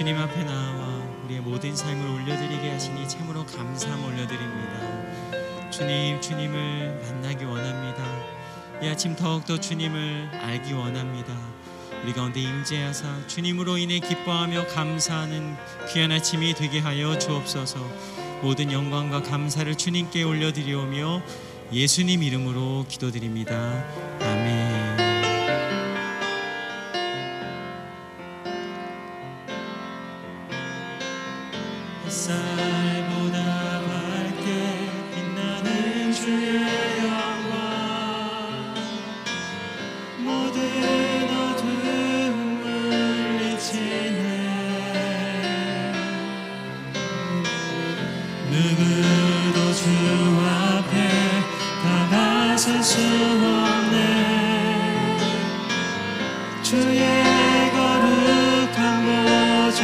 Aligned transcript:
주님 0.00 0.16
앞에 0.16 0.44
나와 0.44 1.02
우리의 1.26 1.42
모든 1.42 1.76
삶을 1.76 2.22
올려드리게 2.22 2.70
하시니 2.70 3.06
참으로 3.06 3.44
감사함 3.44 4.02
올려드립니다. 4.02 5.70
주님, 5.70 6.18
주님을 6.22 7.02
만나기 7.02 7.44
원합니다. 7.44 8.02
이 8.82 8.88
아침 8.88 9.14
더욱더 9.14 9.60
주님을 9.60 10.30
알기 10.42 10.72
원합니다. 10.72 11.36
우리 12.02 12.14
가운데 12.14 12.40
임재하사 12.40 13.26
주님으로 13.26 13.76
인해 13.76 13.98
기뻐하며 13.98 14.68
감사하는 14.68 15.54
귀한 15.92 16.12
아침이 16.12 16.54
되게 16.54 16.78
하여 16.78 17.18
주옵소서. 17.18 17.78
모든 18.40 18.72
영광과 18.72 19.22
감사를 19.22 19.74
주님께 19.74 20.22
올려드리오며 20.22 21.20
예수님 21.74 22.22
이름으로 22.22 22.86
기도드립니다. 22.88 23.84
아멘. 24.22 24.99
거룩한 57.74 59.04
보좌 59.06 59.80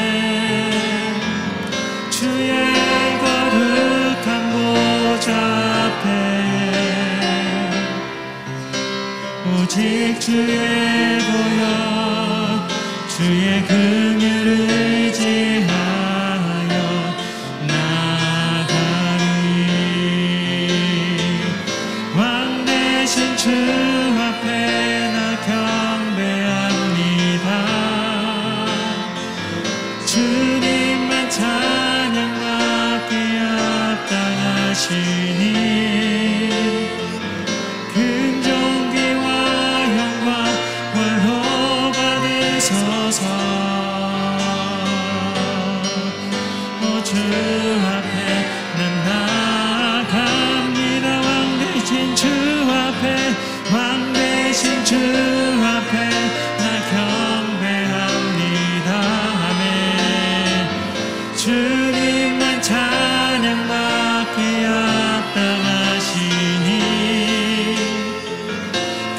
주의 2.12 2.52
거룩한 3.20 4.52
보좌 4.52 5.34
앞에 5.88 6.06
오직 9.64 10.20
주의 10.20 11.21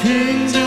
kings 0.03 0.62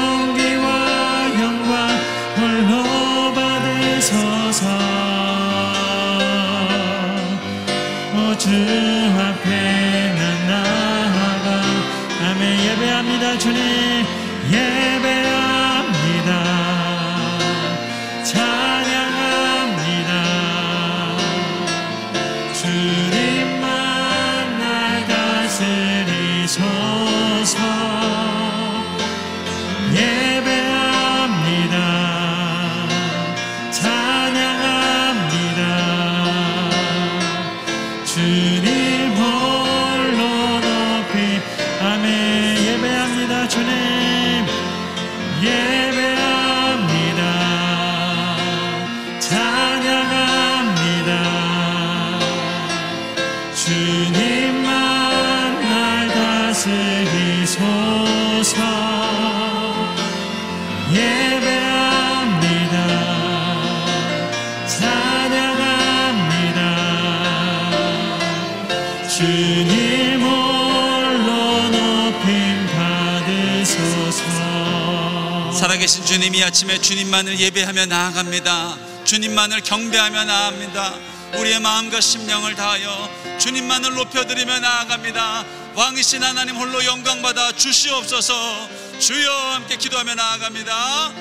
살아계신 75.56 76.04
주님 76.04 76.34
이 76.34 76.44
아침에 76.44 76.78
주님만을 76.78 77.40
예배하며 77.40 77.86
나아갑니다. 77.86 78.76
주님만을 79.04 79.62
경배하며 79.62 80.24
나아갑니다. 80.24 80.94
우리의 81.38 81.60
마음과 81.60 81.98
심령을 81.98 82.54
다하여 82.54 83.38
주님만을 83.40 83.94
높여드리며 83.94 84.60
나아갑니다. 84.60 85.44
왕이신 85.74 86.22
하나님 86.22 86.56
홀로 86.56 86.84
영광 86.84 87.22
받아 87.22 87.52
주시옵소서. 87.52 88.68
주여 88.98 89.32
함께 89.54 89.76
기도하며 89.76 90.14
나아갑니다. 90.14 91.12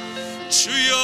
주여 0.49 0.95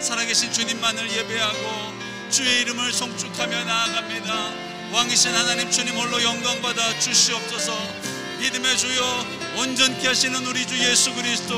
살아계신 0.00 0.52
주님만을 0.52 1.08
예배하고 1.08 1.92
주의 2.30 2.62
이름을 2.62 2.92
송축하며 2.92 3.64
나아갑니다. 3.64 4.52
왕이신 4.92 5.34
하나님 5.36 5.70
주님 5.70 5.94
홀로 5.96 6.20
영광 6.20 6.60
받아 6.60 6.98
주시옵소서. 6.98 8.19
믿음의 8.40 8.78
주여 8.78 9.26
온전케 9.58 10.06
하시는 10.06 10.46
우리 10.46 10.66
주 10.66 10.78
예수 10.78 11.12
그리스도 11.14 11.54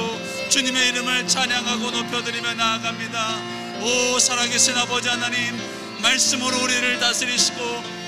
주님의 0.48 0.88
이름을 0.88 1.28
찬양하고 1.28 1.92
높여드리며 1.92 2.54
나아갑니다. 2.54 3.40
오 3.82 4.18
살아계신 4.18 4.76
아버지 4.76 5.08
하나님 5.08 5.56
말씀으로 6.02 6.60
우리를 6.60 6.98
다스리시고 6.98 7.60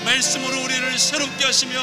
말씀으로 0.03 0.61
우리를 0.63 0.99
새롭게 0.99 1.45
하시며 1.45 1.81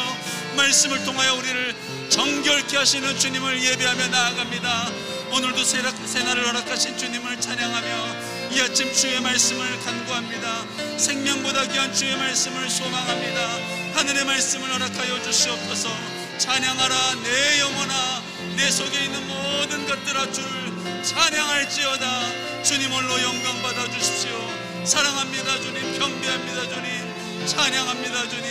말씀을 0.54 1.02
통하여 1.04 1.34
우리를 1.34 1.74
정결케 2.10 2.76
하시는 2.76 3.18
주님을 3.18 3.64
예배하며 3.64 4.08
나아갑니다. 4.08 4.90
오늘도 5.32 5.64
새날을 5.64 6.46
허락하신 6.46 6.98
주님을 6.98 7.40
찬양하며 7.40 8.16
이 8.50 8.60
아침 8.60 8.92
주의 8.92 9.18
말씀을 9.18 9.80
간구합니다. 9.80 10.98
생명보다 10.98 11.68
귀한 11.68 11.94
주의 11.94 12.14
말씀을 12.14 12.68
소망합니다. 12.68 13.40
하늘의 13.94 14.26
말씀을 14.26 14.70
허락하여 14.74 15.22
주시옵소서. 15.22 16.21
찬양하라 16.42 17.14
내 17.22 17.60
영혼아 17.60 18.22
내 18.56 18.68
속에 18.68 19.04
있는 19.04 19.28
모든 19.28 19.86
것들아 19.86 20.32
주를 20.32 21.04
찬양할지어다. 21.04 22.64
주님 22.64 22.90
홀로 22.90 23.22
영광 23.22 23.62
받아 23.62 23.88
주십시오. 23.88 24.84
사랑합니다 24.84 25.60
주님 25.60 25.96
경배합니다 26.00 26.62
주님 26.68 27.46
찬양합니다 27.46 28.28
주님 28.28 28.50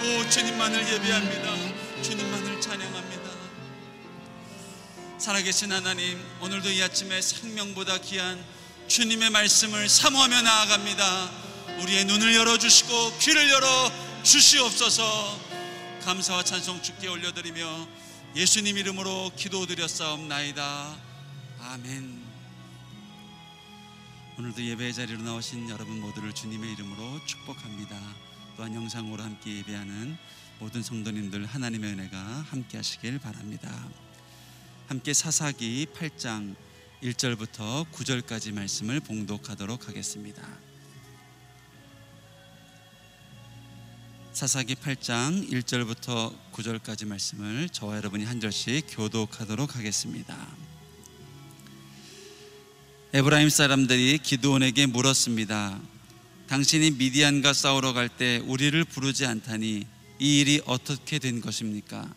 오 0.00 0.30
주님만을 0.30 0.92
예배합니다. 0.92 2.02
주님만을 2.02 2.60
찬양합니다. 2.60 3.30
살아계신 5.18 5.72
하나님, 5.72 6.24
오늘도 6.40 6.70
이 6.70 6.80
아침에 6.84 7.20
생명보다 7.20 7.98
귀한 7.98 8.44
주님의 8.86 9.30
말씀을 9.30 9.88
사모하며 9.88 10.40
나아갑니다. 10.40 11.30
우리의 11.80 12.04
눈을 12.04 12.32
열어주시고 12.36 13.18
귀를 13.18 13.50
열어 13.50 13.90
주시옵소서. 14.22 15.53
감사와 16.04 16.44
찬송 16.44 16.82
주께 16.82 17.08
올려드리며 17.08 17.88
예수님 18.36 18.76
이름으로 18.76 19.30
기도드렸사옵나이다. 19.36 20.96
아멘. 21.60 22.22
오늘도 24.38 24.62
예배의 24.62 24.92
자리로 24.92 25.22
나오신 25.22 25.70
여러분 25.70 26.02
모두를 26.02 26.34
주님의 26.34 26.74
이름으로 26.74 27.24
축복합니다. 27.24 27.98
또한 28.54 28.74
영상으로 28.74 29.22
함께 29.22 29.56
예배하는 29.56 30.18
모든 30.58 30.82
성도님들 30.82 31.46
하나님의 31.46 31.92
은혜가 31.92 32.18
함께 32.50 32.76
하시길 32.76 33.18
바랍니다. 33.18 33.88
함께 34.88 35.14
사사기 35.14 35.86
8장 35.86 36.54
1절부터 37.02 37.90
9절까지 37.90 38.52
말씀을 38.52 39.00
봉독하도록 39.00 39.88
하겠습니다. 39.88 40.73
사사기 44.34 44.74
8장 44.74 45.48
1절부터 45.48 46.34
9절까지 46.50 47.06
말씀을 47.06 47.68
저와 47.68 47.98
여러분이 47.98 48.24
한 48.24 48.40
절씩 48.40 48.86
교독하도록 48.88 49.76
하겠습니다. 49.76 50.36
에브라임 53.12 53.48
사람들이 53.48 54.18
기드온에게 54.18 54.86
물었습니다. 54.86 55.80
당신이 56.48 56.90
미디안과 56.90 57.52
싸우러 57.52 57.92
갈 57.92 58.08
때 58.08 58.38
우리를 58.38 58.82
부르지 58.82 59.24
않다니 59.24 59.86
이 60.18 60.40
일이 60.40 60.60
어떻게 60.66 61.20
된 61.20 61.40
것입니까? 61.40 62.12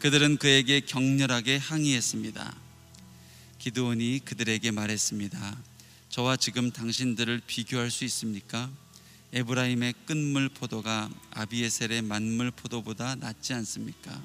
그들은 0.00 0.36
그에게 0.36 0.80
격렬하게 0.80 1.56
항의했습니다. 1.56 2.54
기드온이 3.58 4.20
그들에게 4.22 4.70
말했습니다. 4.70 5.56
저와 6.10 6.36
지금 6.36 6.72
당신들을 6.72 7.40
비교할 7.46 7.90
수 7.90 8.04
있습니까? 8.04 8.70
에브라임의 9.32 9.94
끝물 10.06 10.48
포도가 10.48 11.10
아비에셀의 11.30 12.02
만물 12.02 12.50
포도보다 12.50 13.14
낫지 13.16 13.52
않습니까? 13.54 14.22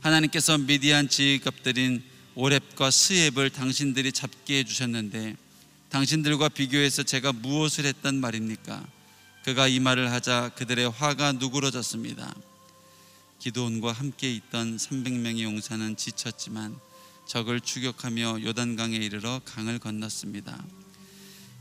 하나님께서 0.00 0.58
미디안 0.58 1.08
지휘갑들인 1.08 2.02
오렙과 2.36 2.90
스엡을 2.90 3.50
당신들이 3.50 4.12
잡게 4.12 4.58
해주셨는데 4.58 5.36
당신들과 5.88 6.48
비교해서 6.48 7.02
제가 7.02 7.32
무엇을 7.32 7.86
했단 7.86 8.16
말입니까? 8.16 8.84
그가 9.44 9.68
이 9.68 9.78
말을 9.78 10.10
하자 10.10 10.50
그들의 10.56 10.90
화가 10.90 11.32
누그러졌습니다. 11.32 12.34
기도원과 13.38 13.92
함께 13.92 14.32
있던 14.34 14.76
300명의 14.76 15.42
용사는 15.42 15.96
지쳤지만 15.96 16.76
적을 17.26 17.60
추격하며 17.60 18.42
요단강에 18.42 18.96
이르러 18.96 19.40
강을 19.44 19.78
건넜습니다. 19.78 20.62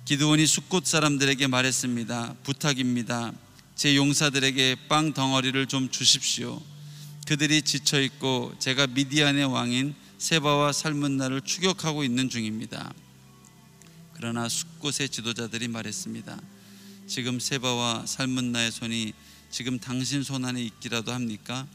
기드온이 0.06 0.46
숫곳 0.48 0.86
사람들에게 0.86 1.48
말했습니다. 1.48 2.36
부탁입니다. 2.44 3.32
제 3.74 3.96
용사들에게 3.96 4.76
빵 4.90 5.14
덩어리를 5.14 5.66
좀 5.68 5.90
주십시오. 5.90 6.62
그들이 7.26 7.62
지쳐 7.62 8.02
있고 8.02 8.54
제가 8.60 8.88
미디안의 8.88 9.46
왕인 9.46 9.96
세바와 10.18 10.74
살문나를 10.74 11.40
추격하고 11.40 12.04
있는 12.04 12.30
중입니다. 12.30 12.94
그러나 14.16 14.50
숫곳의 14.50 15.08
지도자들이 15.08 15.70
말했습니다. 15.70 16.38
지금 17.08 17.40
세바와 17.40 18.06
살문나의 18.06 18.74
손이 18.74 19.14
지금 19.52 19.80
당신 19.80 20.22
손 20.22 20.44
안에 20.44 20.62
있기라도 20.64 21.14
합니까? 21.14 21.66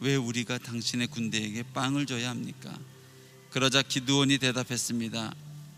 왜 0.00 0.16
우리가 0.16 0.58
당신의 0.58 1.06
군대에게 1.06 1.62
빵을 1.74 2.06
줘야 2.06 2.30
합니까? 2.30 2.76
그러자 3.50 3.82
기드온이 3.82 4.38
대답했습니다. 4.38 5.32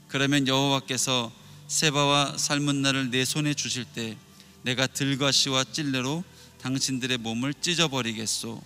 그러면 0.09 0.49
여호와께서 0.49 1.40
세바와 1.71 2.37
살문나를 2.37 3.11
내 3.11 3.25
손에 3.25 3.55
주실 3.55 3.85
때 3.85 4.17
내가 4.63 4.89
들과 4.89 5.31
시와 5.31 5.63
찔레로 5.63 6.25
당신들의 6.61 7.19
몸을 7.19 7.55
찢어버리겠소. 7.55 8.61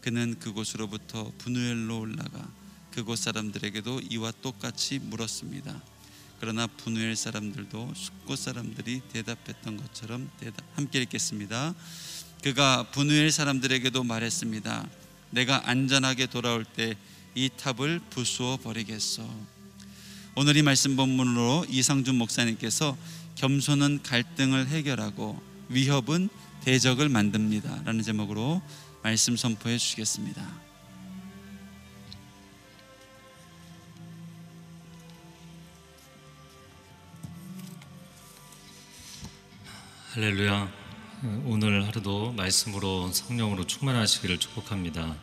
그는 0.00 0.38
그곳으로부터 0.38 1.32
분우엘로 1.38 1.98
올라가 1.98 2.48
그곳 2.92 3.18
사람들에게도 3.18 4.02
이와 4.10 4.32
똑같이 4.42 5.00
물었습니다. 5.00 5.82
그러나 6.38 6.68
분우엘 6.68 7.16
사람들도 7.16 7.94
숫곳 7.96 8.38
사람들이 8.38 9.00
대답했던 9.12 9.76
것처럼 9.76 10.30
대답 10.38 10.64
함께 10.76 11.00
읽겠습니다. 11.02 11.74
그가 12.44 12.90
분우엘 12.92 13.32
사람들에게도 13.32 14.04
말했습니다. 14.04 14.88
내가 15.30 15.68
안전하게 15.68 16.26
돌아올 16.26 16.64
때 16.64 16.94
이 17.36 17.50
탑을 17.56 18.00
부수어 18.10 18.58
버리겠소. 18.58 19.53
오늘 20.36 20.56
이 20.56 20.62
말씀 20.62 20.96
본문으로 20.96 21.66
이상준 21.68 22.16
목사님께서 22.16 22.96
겸손은 23.36 24.02
갈등을 24.02 24.66
해결하고 24.66 25.40
위협은 25.68 26.28
대적을 26.64 27.08
만듭니다 27.08 27.82
라는 27.84 28.02
제목으로 28.02 28.60
말씀 29.04 29.36
선포해 29.36 29.78
주시겠습니다. 29.78 30.44
할렐루야. 40.14 40.68
오늘 41.44 41.86
하루도 41.86 42.32
말씀으로 42.32 43.12
성령으로 43.12 43.68
충만하시기를 43.68 44.38
축복합니다. 44.38 45.14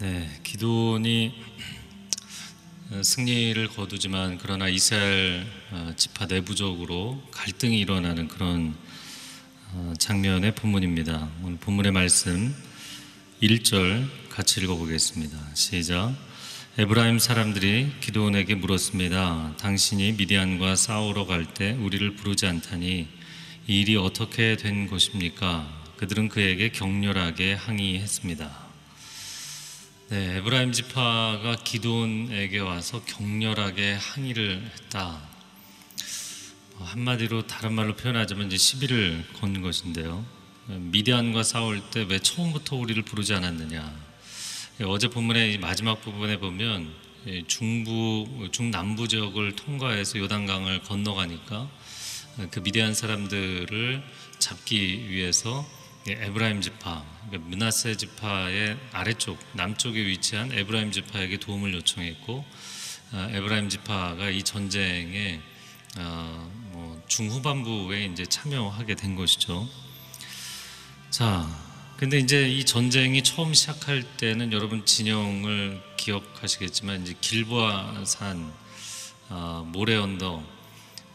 네, 0.00 0.40
기도니 0.42 1.44
승리를 2.90 3.68
거두지만 3.68 4.38
그러나 4.40 4.66
이스라엘 4.66 5.46
어, 5.70 5.92
지파 5.94 6.24
내부적으로 6.24 7.22
갈등이 7.32 7.78
일어나는 7.78 8.28
그런 8.28 8.74
어, 9.72 9.92
장면의 9.98 10.54
본문입니다. 10.54 11.28
오늘 11.42 11.58
본문의 11.58 11.92
말씀 11.92 12.54
1절 13.42 14.08
같이 14.30 14.62
읽어보겠습니다. 14.62 15.36
시작. 15.54 16.14
에브라임 16.78 17.18
사람들이 17.18 17.92
기도원에게 18.00 18.54
물었습니다. 18.54 19.56
당신이 19.58 20.12
미디안과 20.12 20.74
싸우러 20.74 21.26
갈 21.26 21.44
때 21.44 21.72
우리를 21.72 22.16
부르지 22.16 22.46
않다니 22.46 23.06
이 23.66 23.80
일이 23.80 23.96
어떻게 23.96 24.56
된 24.56 24.86
것입니까? 24.86 25.68
그들은 25.98 26.30
그에게 26.30 26.70
격렬하게 26.70 27.52
항의했습니다. 27.52 28.67
네, 30.10 30.38
에브라임 30.38 30.72
지파가 30.72 31.56
기도원에게 31.64 32.60
와서 32.60 33.02
격렬하게 33.04 33.92
항의를 33.92 34.70
했다. 34.74 35.20
어, 36.76 36.84
한마디로 36.84 37.46
다른 37.46 37.74
말로 37.74 37.94
표현하자면 37.94 38.46
이제 38.46 38.56
시비를 38.56 39.22
건 39.38 39.60
것인데요. 39.60 40.24
미디안과 40.66 41.42
싸울 41.42 41.82
때 41.90 42.04
왜 42.04 42.18
처음부터 42.20 42.76
우리를 42.76 43.02
부르지 43.02 43.34
않았느냐? 43.34 43.94
예, 44.80 44.84
어제 44.84 45.08
본문의 45.08 45.52
이 45.52 45.58
마지막 45.58 46.00
부분에 46.00 46.38
보면 46.38 46.90
이 47.26 47.44
중부 47.46 48.48
중남부 48.50 49.08
지역을 49.08 49.56
통과해서 49.56 50.18
요단강을 50.20 50.84
건너가니까 50.84 51.68
그 52.50 52.62
미디안 52.62 52.94
사람들을 52.94 54.02
잡기 54.38 55.10
위해서 55.10 55.68
이 55.74 55.77
에브라임 56.12 56.60
지파, 56.60 57.04
그러니까 57.26 57.50
므낫세 57.50 57.96
지파의 57.96 58.76
아래쪽 58.92 59.38
남쪽에 59.52 60.04
위치한 60.06 60.52
에브라임 60.52 60.92
지파에게 60.92 61.38
도움을 61.38 61.74
요청했고 61.74 62.44
아, 63.12 63.28
에브라임 63.32 63.68
지파가 63.68 64.30
이 64.30 64.42
전쟁에 64.42 65.40
어, 65.96 66.50
뭐 66.72 67.02
중후반부에 67.08 68.06
이제 68.06 68.26
참여하게 68.26 68.94
된 68.94 69.14
것이죠. 69.16 69.68
자, 71.10 71.48
근데 71.96 72.18
이제 72.18 72.48
이 72.48 72.64
전쟁이 72.64 73.22
처음 73.22 73.54
시작할 73.54 74.04
때는 74.18 74.52
여러분 74.52 74.84
진영을 74.84 75.82
기억하시겠지만 75.96 77.02
이제 77.02 77.14
길보아산, 77.20 78.52
아, 79.30 79.64
모래 79.66 79.96
언덕, 79.96 80.57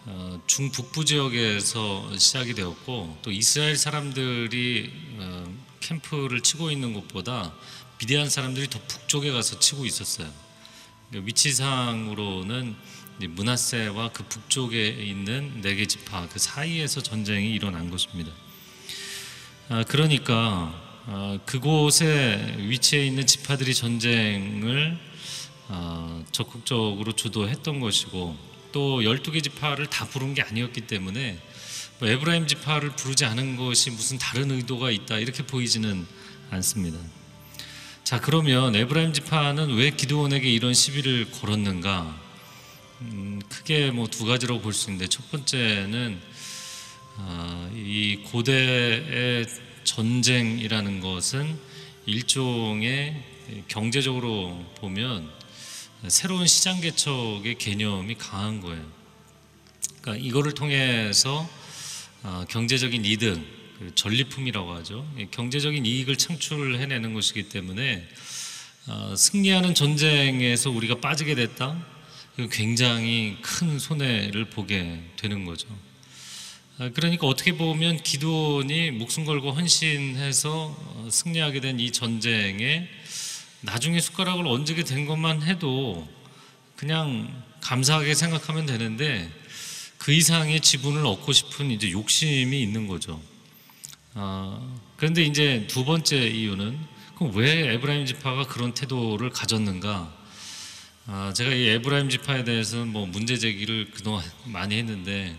어, 0.05 0.41
중북부 0.47 1.05
지역에서 1.05 2.17
시작이 2.17 2.53
되었고 2.53 3.19
또 3.21 3.31
이스라엘 3.31 3.77
사람들이 3.77 4.91
어, 5.19 5.55
캠프를 5.79 6.41
치고 6.41 6.71
있는 6.71 6.93
곳보다 6.93 7.53
비대한 7.97 8.29
사람들이 8.29 8.69
더 8.69 8.79
북쪽에 8.85 9.31
가서 9.31 9.59
치고 9.59 9.85
있었어요. 9.85 10.29
그러니까 11.09 11.27
위치상으로는 11.27 12.75
문하세와 13.19 14.09
그 14.11 14.23
북쪽에 14.23 14.87
있는 14.87 15.61
네 15.61 15.75
개 15.75 15.85
지파 15.85 16.27
그 16.27 16.39
사이에서 16.39 17.01
전쟁이 17.01 17.53
일어난 17.53 17.89
것입니다. 17.89 18.31
아, 19.69 19.83
그러니까 19.87 20.73
아, 21.05 21.39
그곳에 21.45 22.55
위치해 22.59 23.05
있는 23.05 23.25
지파들이 23.25 23.73
전쟁을 23.73 24.97
아, 25.69 26.23
적극적으로 26.33 27.13
주도했던 27.13 27.79
것이고 27.79 28.52
또 28.73 29.01
12개 29.01 29.41
지파를 29.41 29.87
다 29.87 30.05
부른 30.07 30.33
게 30.33 30.41
아니었기 30.41 30.81
때문에 30.81 31.37
뭐 31.99 32.09
에브라임 32.09 32.47
지파를 32.47 32.89
부르지 32.97 33.23
않은 33.23 33.55
것이 33.55 33.91
무슨 33.91 34.17
다른 34.17 34.51
의도가 34.51 34.91
있다 34.91 35.19
이렇게 35.19 35.45
보이지는 35.45 36.05
않습니다. 36.49 36.97
자 38.03 38.19
그러면 38.19 38.75
에브라임 38.75 39.13
지파는 39.13 39.75
왜 39.75 39.91
기드온에게 39.91 40.51
이런 40.51 40.73
시비를 40.73 41.31
걸었는가? 41.31 42.21
음, 43.01 43.41
크게 43.47 43.91
뭐 43.91 44.07
두 44.07 44.25
가지로 44.25 44.59
볼 44.59 44.73
수 44.73 44.89
있는데 44.89 45.07
첫 45.07 45.29
번째는 45.31 46.19
아, 47.17 47.69
이 47.73 48.19
고대의 48.25 49.45
전쟁이라는 49.83 50.99
것은 50.99 51.57
일종의 52.05 53.23
경제적으로 53.67 54.65
보면 54.75 55.29
새로운 56.09 56.47
시장 56.47 56.81
개척의 56.81 57.57
개념이 57.57 58.15
강한 58.15 58.59
거예요. 58.59 58.85
그러니까 60.01 60.27
이거를 60.27 60.53
통해서 60.53 61.49
아, 62.23 62.45
경제적인 62.49 63.05
이득, 63.05 63.39
그 63.79 63.95
전리품이라고 63.95 64.73
하죠. 64.75 65.09
이 65.17 65.27
경제적인 65.31 65.85
이익을 65.85 66.17
창출해내는 66.17 67.13
것이기 67.13 67.47
때문에 67.47 68.05
아, 68.87 69.15
승리하는 69.17 69.75
전쟁에서 69.75 70.71
우리가 70.71 70.99
빠지게 70.99 71.35
됐다. 71.35 71.85
굉장히 72.51 73.37
큰 73.41 73.79
손해를 73.79 74.49
보게 74.49 75.01
되는 75.15 75.45
거죠. 75.45 75.67
아, 76.79 76.89
그러니까 76.93 77.27
어떻게 77.27 77.55
보면 77.55 78.03
기도원이 78.03 78.91
목숨 78.91 79.23
걸고 79.23 79.51
헌신해서 79.51 80.51
어, 80.51 81.07
승리하게 81.09 81.61
된 81.61 81.79
이 81.79 81.91
전쟁에 81.91 82.89
나중에 83.63 83.99
숟가락을 83.99 84.45
얹게 84.45 84.83
된 84.83 85.05
것만 85.05 85.41
해도 85.43 86.07
그냥 86.75 87.43
감사하게 87.61 88.13
생각하면 88.13 88.65
되는데 88.65 89.31
그 89.97 90.11
이상의 90.11 90.59
지분을 90.59 91.05
얻고 91.05 91.31
싶은 91.31 91.71
이제 91.71 91.89
욕심이 91.91 92.61
있는 92.61 92.87
거죠. 92.87 93.21
아, 94.15 94.59
그런데 94.97 95.23
이제 95.23 95.65
두 95.69 95.85
번째 95.85 96.27
이유는 96.27 96.77
그럼 97.15 97.31
왜 97.35 97.73
에브라임 97.73 98.05
지파가 98.05 98.47
그런 98.47 98.73
태도를 98.73 99.29
가졌는가? 99.29 100.13
아, 101.05 101.33
제가 101.33 101.53
이 101.53 101.69
에브라임 101.69 102.09
지파에 102.09 102.43
대해서는 102.43 102.89
뭐 102.89 103.05
문제 103.05 103.37
제기를 103.37 103.91
그동안 103.91 104.23
많이 104.43 104.77
했는데 104.77 105.37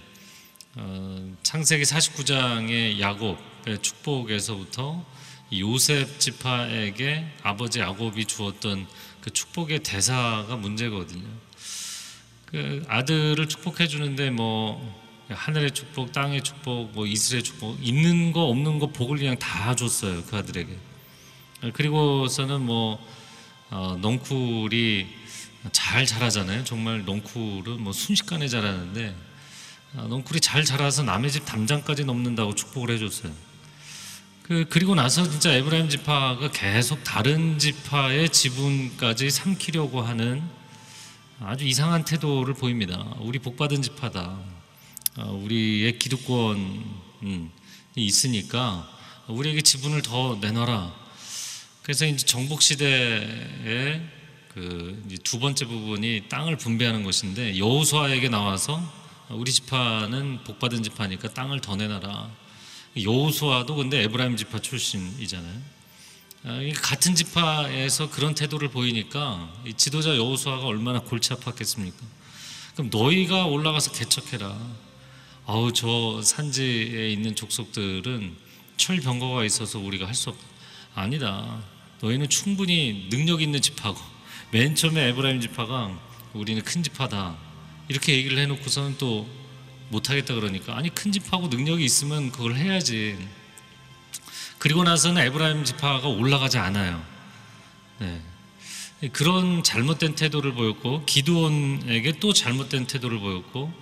어, 0.77 1.37
창세기 1.43 1.85
49장의 1.85 3.01
야곱의 3.01 3.83
축복에서부터 3.83 5.05
이 5.05 5.24
요셉 5.53 6.19
지파에게 6.19 7.27
아버지 7.43 7.81
야곱이 7.81 8.25
주었던 8.25 8.87
그 9.21 9.31
축복의 9.31 9.81
대사가 9.81 10.57
문제거든요. 10.57 11.25
그 12.47 12.85
아들을 12.89 13.49
축복해 13.49 13.87
주는데 13.87 14.31
뭐 14.31 15.05
하늘의 15.29 15.73
축복, 15.73 16.13
땅의 16.13 16.43
축복, 16.43 16.93
뭐 16.93 17.07
이스라엘 17.07 17.43
축복 17.43 17.79
있는 17.83 18.33
거 18.33 18.45
없는 18.45 18.79
거 18.79 18.89
복을 18.89 19.19
그냥 19.19 19.39
다 19.39 19.75
줬어요 19.75 20.23
그 20.25 20.37
아들에게. 20.37 20.77
그리고서는 21.73 22.61
뭐 22.61 22.99
어, 23.71 23.97
넝쿨이 24.01 25.07
잘 25.73 26.05
자라잖아요. 26.05 26.65
정말 26.65 27.05
넝쿨은 27.05 27.81
뭐 27.81 27.93
순식간에 27.93 28.49
자라는데 28.49 29.17
아, 29.97 30.03
넝쿨이 30.03 30.41
잘 30.41 30.65
자라서 30.65 31.03
남의 31.03 31.31
집 31.31 31.47
담장까지 31.47 32.05
넘는다고 32.05 32.55
축복을 32.55 32.91
해줬어요. 32.91 33.33
그 34.45 34.67
그리고 34.69 34.95
나서 34.95 35.27
진짜 35.27 35.55
에브라임 35.55 35.89
지파가 35.89 36.51
계속 36.51 37.03
다른 37.03 37.59
지파의 37.59 38.29
지분까지 38.29 39.31
삼키려고 39.31 40.03
하는 40.03 40.43
아주 41.41 41.65
이상한 41.65 42.05
태도를 42.05 42.53
보입니다. 42.53 43.17
우리 43.21 43.39
복받은 43.39 43.81
지파다. 43.81 44.39
어, 45.17 45.41
우리의 45.43 45.99
기득권이 45.99 46.85
있으니까 47.97 48.87
우리에게 49.29 49.63
지분을 49.63 50.03
더 50.03 50.37
내놔라. 50.39 50.95
그래서 51.83 52.05
이제 52.05 52.27
정복 52.27 52.61
시대에 52.61 54.03
그두 54.49 55.39
번째 55.39 55.65
부분이 55.65 56.25
땅을 56.29 56.59
분배하는 56.59 57.03
것인데 57.03 57.57
여호수아에게 57.57 58.29
나와서 58.29 58.79
우리 59.31 59.51
지파는 59.51 60.45
복받은 60.45 60.83
지파니까 60.83 61.33
땅을 61.33 61.63
더 61.63 61.77
내놔라. 61.77 62.44
여호수아도 63.03 63.75
근데 63.77 64.03
에브라임 64.03 64.37
지파 64.37 64.61
출신이잖아요. 64.61 65.75
아, 66.45 66.61
같은 66.83 67.15
지파에서 67.15 68.11
그런 68.11 68.35
태도를 68.35 68.69
보이니까 68.69 69.53
지도자 69.77 70.17
여호수아가 70.17 70.67
얼마나 70.67 71.01
골치 71.01 71.31
아팠겠습니까? 71.31 71.95
그럼 72.75 72.91
너희가 72.93 73.47
올라가서 73.47 73.93
개척해라. 73.93 74.57
아우 75.47 75.73
저 75.73 76.21
산지에 76.23 77.11
있는 77.11 77.35
족속들은 77.35 78.37
철병거가 78.77 79.45
있어서 79.45 79.79
우리가 79.79 80.07
할 80.07 80.15
수 80.15 80.31
없. 80.31 80.37
아니다. 80.95 81.61
너희는 82.01 82.29
충분히 82.29 83.09
능력 83.11 83.43
있는 83.43 83.61
지파고 83.61 83.99
맨 84.53 84.75
처음에 84.77 85.09
에브라임 85.09 85.41
지파가 85.41 85.99
우리는 86.35 86.63
큰 86.63 86.83
지파다. 86.83 87.37
이렇게 87.89 88.15
얘기를 88.17 88.39
해놓고서는 88.39 88.97
또 88.99 89.27
못하겠다 89.95 90.35
그러니까 90.35 90.77
아니 90.77 90.91
큰 90.91 91.13
집하고 91.13 91.49
능력이 91.49 91.85
있으면 91.85 92.33
그걸 92.33 92.57
해야지. 92.57 93.17
그리고 94.59 94.83
나서는 94.85 95.23
에브라임 95.23 95.65
지파가 95.65 96.09
올라가지 96.09 96.59
않아요. 96.59 97.03
네. 97.99 98.21
그런 99.13 99.63
잘못된 99.63 100.15
태도를 100.15 100.55
보였고 100.55 101.05
기드온에게 101.05 102.19
또 102.21 102.33
잘못된 102.33 102.87
태도를 102.87 103.19
보였고 103.19 103.73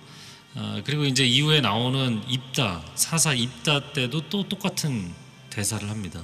아, 0.55 0.81
그리고 0.85 1.05
이제 1.05 1.25
이후에 1.25 1.61
나오는 1.61 2.21
입다 2.27 2.83
사사 2.95 3.33
입다 3.33 3.93
때도 3.93 4.29
또 4.29 4.47
똑같은 4.47 5.11
대사를 5.49 5.89
합니다. 5.89 6.21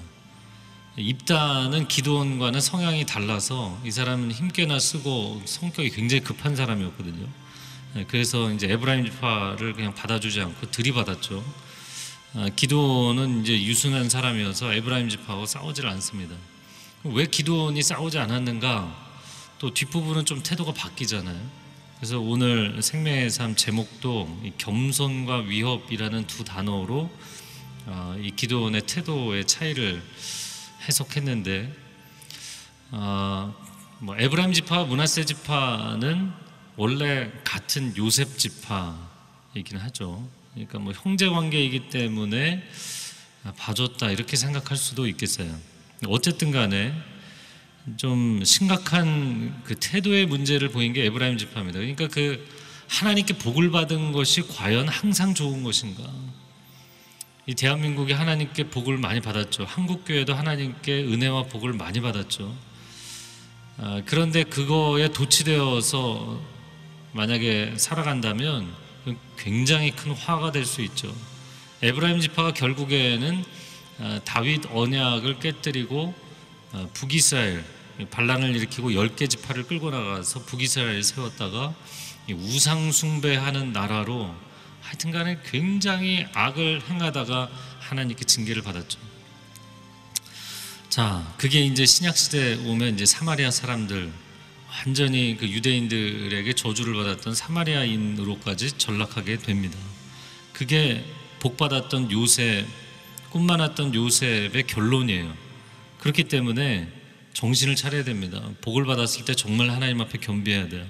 입다는 0.98 1.88
기드온과는 1.88 2.60
성향이 2.60 3.05
달라서 3.05 3.79
이 3.86 3.91
사람은 3.91 4.31
힘께나 4.31 4.79
쓰고 4.79 5.41
성격이 5.46 5.91
굉장히 5.91 6.22
급한 6.22 6.55
사람이었거든요. 6.55 7.25
네, 7.96 8.05
그래서 8.08 8.51
이제 8.51 8.72
에브라임 8.72 9.03
지파를 9.05 9.74
그냥 9.74 9.96
받아주지 9.96 10.39
않고 10.41 10.69
들이받았죠. 10.69 11.43
아, 12.36 12.48
기도는 12.55 13.41
이제 13.41 13.60
유순한 13.63 14.10
사람이어서 14.10 14.74
에브라임 14.75 15.10
지파하고 15.10 15.48
싸우질 15.48 15.88
않습니다. 15.88 16.36
왜 17.03 17.25
기도원이 17.25 17.81
싸우지 17.81 18.19
않았는가? 18.19 19.10
또 19.58 19.74
뒷부분은 19.74 20.25
좀 20.25 20.43
태도가 20.43 20.72
바뀌잖아요. 20.74 21.39
그래서 21.98 22.19
오늘 22.19 22.79
생명의 22.84 23.31
삶 23.31 23.55
제목도 23.55 24.39
이 24.43 24.51
겸손과 24.60 25.38
위협이라는 25.38 26.27
두 26.27 26.43
단어로 26.43 27.10
아, 27.88 28.15
이 28.22 28.29
기도원의 28.36 28.84
태도의 28.84 29.48
차이를 29.48 30.03
해석했는데 30.88 31.74
아, 32.91 33.51
뭐 33.98 34.15
에브라임 34.15 34.53
지파, 34.53 34.84
문하세 34.84 35.25
지파는 35.25 36.49
원래 36.79 37.29
같은 37.43 37.93
요셉 37.98 38.38
지파이긴 38.38 39.77
하죠. 39.79 40.25
그러니까 40.53 40.79
뭐 40.79 40.93
형제 40.93 41.27
관계이기 41.27 41.89
때문에 41.89 42.63
봐줬다 43.57 44.12
이렇게 44.12 44.38
생각할 44.38 44.77
수도 44.77 45.05
있겠어요. 45.05 45.53
어쨌든 46.07 46.51
간에 46.51 46.93
좀 47.98 48.41
심각한 48.45 49.62
그 49.65 49.75
태도의 49.75 50.25
문제를 50.27 50.69
보인 50.69 50.93
게 50.93 51.03
에브라임 51.03 51.38
지파입니다. 51.38 51.79
그러니까 51.79 52.07
그 52.07 52.48
하나님께 52.88 53.39
복을 53.39 53.71
받은 53.71 54.13
것이 54.13 54.43
과연 54.48 54.88
항상 54.88 55.33
좋은 55.33 55.63
것인가? 55.63 56.09
이 57.45 57.55
대한민국이 57.55 58.13
하나님께 58.13 58.69
복을 58.69 58.98
많이 58.98 59.19
받았죠. 59.19 59.65
한국 59.65 60.05
교회도 60.05 60.33
하나님께 60.33 61.03
은혜와 61.03 61.43
복을 61.43 61.74
많이 61.74 62.00
받았죠. 62.00 62.55
아, 63.79 64.01
그런데 64.05 64.45
그거에 64.45 65.09
도취되어서 65.09 66.58
만약에 67.13 67.75
살아간다면 67.77 68.71
굉장히 69.37 69.91
큰 69.91 70.11
화가 70.11 70.51
될 70.51 70.65
수 70.65 70.81
있죠. 70.81 71.13
에브라임 71.81 72.19
지파가 72.19 72.53
결국에는 72.53 73.43
어, 73.99 74.19
다윗 74.25 74.65
언약을 74.71 75.39
깨뜨리고 75.39 76.13
어, 76.73 76.89
북이스라엘 76.93 77.63
반란을 78.11 78.55
일으키고 78.55 78.93
열개 78.93 79.27
지파를 79.27 79.63
끌고 79.63 79.89
나가서 79.91 80.43
북이스라엘을 80.45 81.03
세웠다가 81.03 81.73
이 82.27 82.33
우상 82.33 82.91
숭배하는 82.91 83.73
나라로 83.73 84.33
하여튼 84.81 85.11
간에 85.11 85.39
굉장히 85.45 86.25
악을 86.33 86.83
행하다가 86.89 87.49
하나님께 87.79 88.25
징계를 88.25 88.61
받았죠. 88.61 88.99
자, 90.89 91.33
그게 91.37 91.61
이제 91.61 91.85
신약 91.85 92.17
시대 92.17 92.55
오면 92.65 92.95
이제 92.95 93.05
사마리아 93.05 93.51
사람들 93.51 94.11
완전히 94.71 95.35
그 95.38 95.47
유대인들에게 95.47 96.53
저주를 96.53 96.93
받았던 96.93 97.33
사마리아인으로까지 97.33 98.77
전락하게 98.77 99.38
됩니다. 99.38 99.77
그게 100.53 101.03
복 101.39 101.57
받았던 101.57 102.11
요셉, 102.11 102.65
꿈 103.29 103.45
많았던 103.45 103.95
요셉의 103.95 104.67
결론이에요. 104.67 105.35
그렇기 105.99 106.25
때문에 106.25 106.88
정신을 107.33 107.75
차려야 107.75 108.03
됩니다. 108.03 108.41
복을 108.61 108.85
받았을 108.85 109.25
때 109.25 109.33
정말 109.33 109.69
하나님 109.69 110.01
앞에 110.01 110.19
겸비해야 110.19 110.67
돼요. 110.69 110.85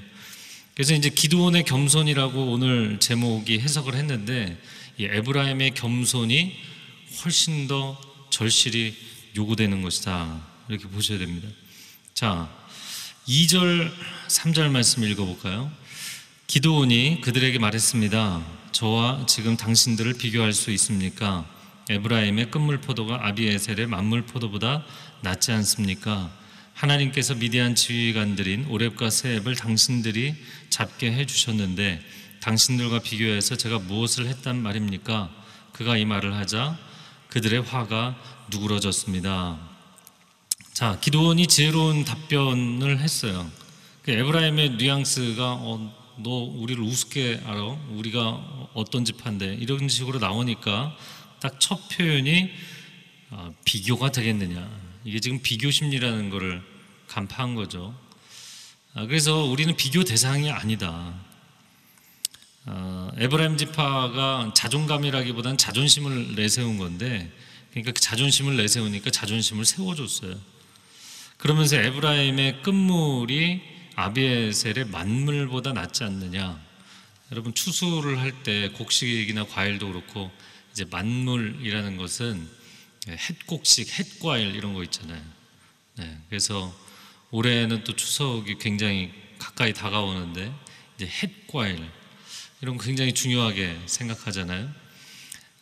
그래서 0.73 0.93
이제 0.93 1.09
기도원의 1.09 1.65
겸손이라고 1.65 2.51
오늘 2.51 2.99
제목이 2.99 3.59
해석을 3.59 3.95
했는데 3.95 4.57
이 4.97 5.05
에브라임의 5.05 5.71
겸손이 5.71 6.55
훨씬 7.23 7.67
더 7.67 7.99
절실히 8.29 8.95
요구되는 9.35 9.81
것이다. 9.81 10.41
이렇게 10.69 10.87
보셔야 10.87 11.17
됩니다. 11.19 11.47
자, 12.13 12.49
2절, 13.29 13.91
3절 14.27 14.71
말씀 14.71 15.03
읽어볼까요? 15.03 15.71
기도원이 16.47 17.21
그들에게 17.21 17.59
말했습니다. 17.59 18.43
저와 18.71 19.27
지금 19.27 19.55
당신들을 19.55 20.15
비교할 20.15 20.51
수 20.51 20.71
있습니까? 20.71 21.45
에브라임의 21.91 22.49
끝물 22.49 22.81
포도가 22.81 23.27
아비에셀의 23.27 23.85
만물 23.85 24.23
포도보다 24.25 24.83
낫지 25.21 25.51
않습니까? 25.51 26.31
하나님께서 26.73 27.35
미디안 27.35 27.75
지휘관들인 27.75 28.65
오렙과 28.67 29.11
세앱을 29.11 29.55
당신들이 29.55 30.33
잡게 30.71 31.11
해주셨는데 31.11 32.01
당신들과 32.41 32.97
비교해서 32.97 33.55
제가 33.55 33.77
무엇을 33.77 34.25
했단 34.25 34.59
말입니까? 34.59 35.29
그가 35.73 35.97
이 35.97 36.05
말을 36.05 36.33
하자 36.33 36.79
그들의 37.27 37.61
화가 37.61 38.15
누그러졌습니다. 38.49 39.68
자, 40.79 40.97
기도원이 41.01 41.47
지혜로운 41.47 42.05
답변을 42.05 42.99
했어요. 42.99 43.51
그 44.01 44.11
에브라임의 44.11 44.77
뉘앙스가 44.77 45.55
어, 45.55 45.93
너 46.19 46.29
우리를 46.29 46.81
우습게 46.81 47.41
알아? 47.43 47.61
우리가 47.89 48.69
어떤 48.73 49.03
집한데 49.03 49.55
이런 49.55 49.89
식으로 49.89 50.19
나오니까 50.19 50.95
딱 51.41 51.59
첫 51.59 51.89
표현이 51.89 52.49
어, 53.31 53.53
비교가 53.65 54.09
되겠느냐? 54.09 54.69
이게 55.03 55.19
지금 55.19 55.41
비교 55.41 55.69
심리라는 55.69 56.29
것을 56.29 56.61
간파한 57.09 57.55
거죠. 57.55 57.93
아, 58.93 59.05
그래서 59.05 59.43
우리는 59.43 59.75
비교 59.75 60.05
대상이 60.05 60.49
아니다. 60.49 61.13
어, 62.67 63.11
에브라임 63.17 63.57
지파가 63.57 64.53
자존감이라기보다는 64.55 65.57
자존심을 65.57 66.35
내세운 66.35 66.77
건데, 66.77 67.29
그러니까 67.71 67.91
그 67.91 67.99
자존심을 67.99 68.55
내세우니까 68.55 69.09
자존심을 69.09 69.65
세워줬어요. 69.65 70.58
그러면서 71.39 71.77
에브라임의 71.77 72.63
끝물이 72.63 73.61
아비에셀의 73.95 74.87
만물보다 74.91 75.71
낫지 75.71 76.03
않느냐. 76.03 76.61
여러분 77.31 77.53
추수를 77.53 78.19
할 78.19 78.43
때 78.43 78.69
곡식이나 78.69 79.45
과일도 79.45 79.87
그렇고 79.87 80.31
이제 80.71 80.85
만물이라는 80.89 81.95
것은 81.95 82.45
햇곡식, 83.07 83.97
햇과일 83.97 84.53
이런 84.53 84.73
거 84.73 84.83
있잖아요. 84.83 85.23
네, 85.95 86.17
그래서 86.27 86.75
올해는 87.31 87.85
또 87.85 87.95
추석이 87.95 88.57
굉장히 88.57 89.13
가까이 89.37 89.73
다가오는데 89.73 90.53
이제 90.95 91.07
햇과일 91.07 91.89
이런 92.61 92.75
거 92.75 92.83
굉장히 92.83 93.13
중요하게 93.13 93.79
생각하잖아요. 93.85 94.69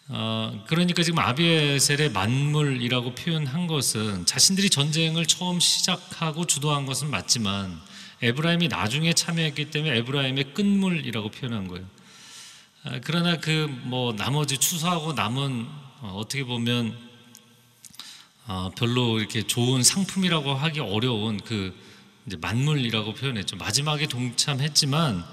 어, 0.09 0.63
그러니까 0.67 1.03
지금 1.03 1.19
아비에셀의 1.19 2.11
만물이라고 2.11 3.13
표현한 3.15 3.67
것은 3.67 4.25
자신들이 4.25 4.69
전쟁을 4.69 5.25
처음 5.25 5.59
시작하고 5.59 6.45
주도한 6.45 6.85
것은 6.85 7.09
맞지만 7.09 7.79
에브라임이 8.21 8.69
나중에 8.69 9.13
참여했기 9.13 9.69
때문에 9.69 9.97
에브라임의 9.97 10.53
끝물이라고 10.53 11.29
표현한 11.29 11.67
거예요. 11.67 11.85
아, 12.83 12.99
그러나 13.03 13.37
그 13.37 13.67
뭐 13.83 14.13
나머지 14.13 14.57
추수하고 14.57 15.13
남은 15.13 15.67
어, 16.01 16.13
어떻게 16.15 16.43
보면 16.43 16.97
어, 18.47 18.71
별로 18.77 19.19
이렇게 19.19 19.45
좋은 19.45 19.83
상품이라고 19.83 20.53
하기 20.53 20.79
어려운 20.79 21.39
그 21.41 21.75
만물이라고 22.39 23.13
표현했죠. 23.13 23.57
마지막에 23.57 24.07
동참했지만 24.07 25.25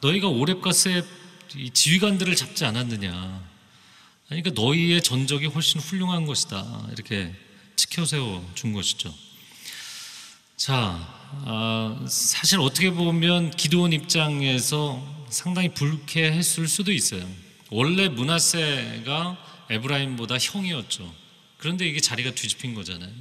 너희가 0.00 0.28
오렙과 0.28 0.72
셋 0.72 1.04
지휘관들을 1.72 2.34
잡지 2.34 2.64
않았느냐. 2.64 3.55
그러니까 4.28 4.50
너희의 4.54 5.02
전적이 5.02 5.46
훨씬 5.46 5.80
훌륭한 5.80 6.26
것이다. 6.26 6.88
이렇게 6.92 7.32
지켜세워 7.76 8.48
준 8.54 8.72
것이죠. 8.72 9.14
자, 10.56 10.98
어, 11.44 12.04
사실 12.08 12.58
어떻게 12.60 12.90
보면 12.90 13.50
기도원 13.52 13.92
입장에서 13.92 15.26
상당히 15.28 15.68
불쾌했을 15.74 16.66
수도 16.66 16.92
있어요. 16.92 17.28
원래 17.70 18.08
문하세가 18.08 19.66
에브라임보다 19.70 20.38
형이었죠. 20.38 21.12
그런데 21.58 21.86
이게 21.86 22.00
자리가 22.00 22.32
뒤집힌 22.32 22.74
거잖아요. 22.74 23.12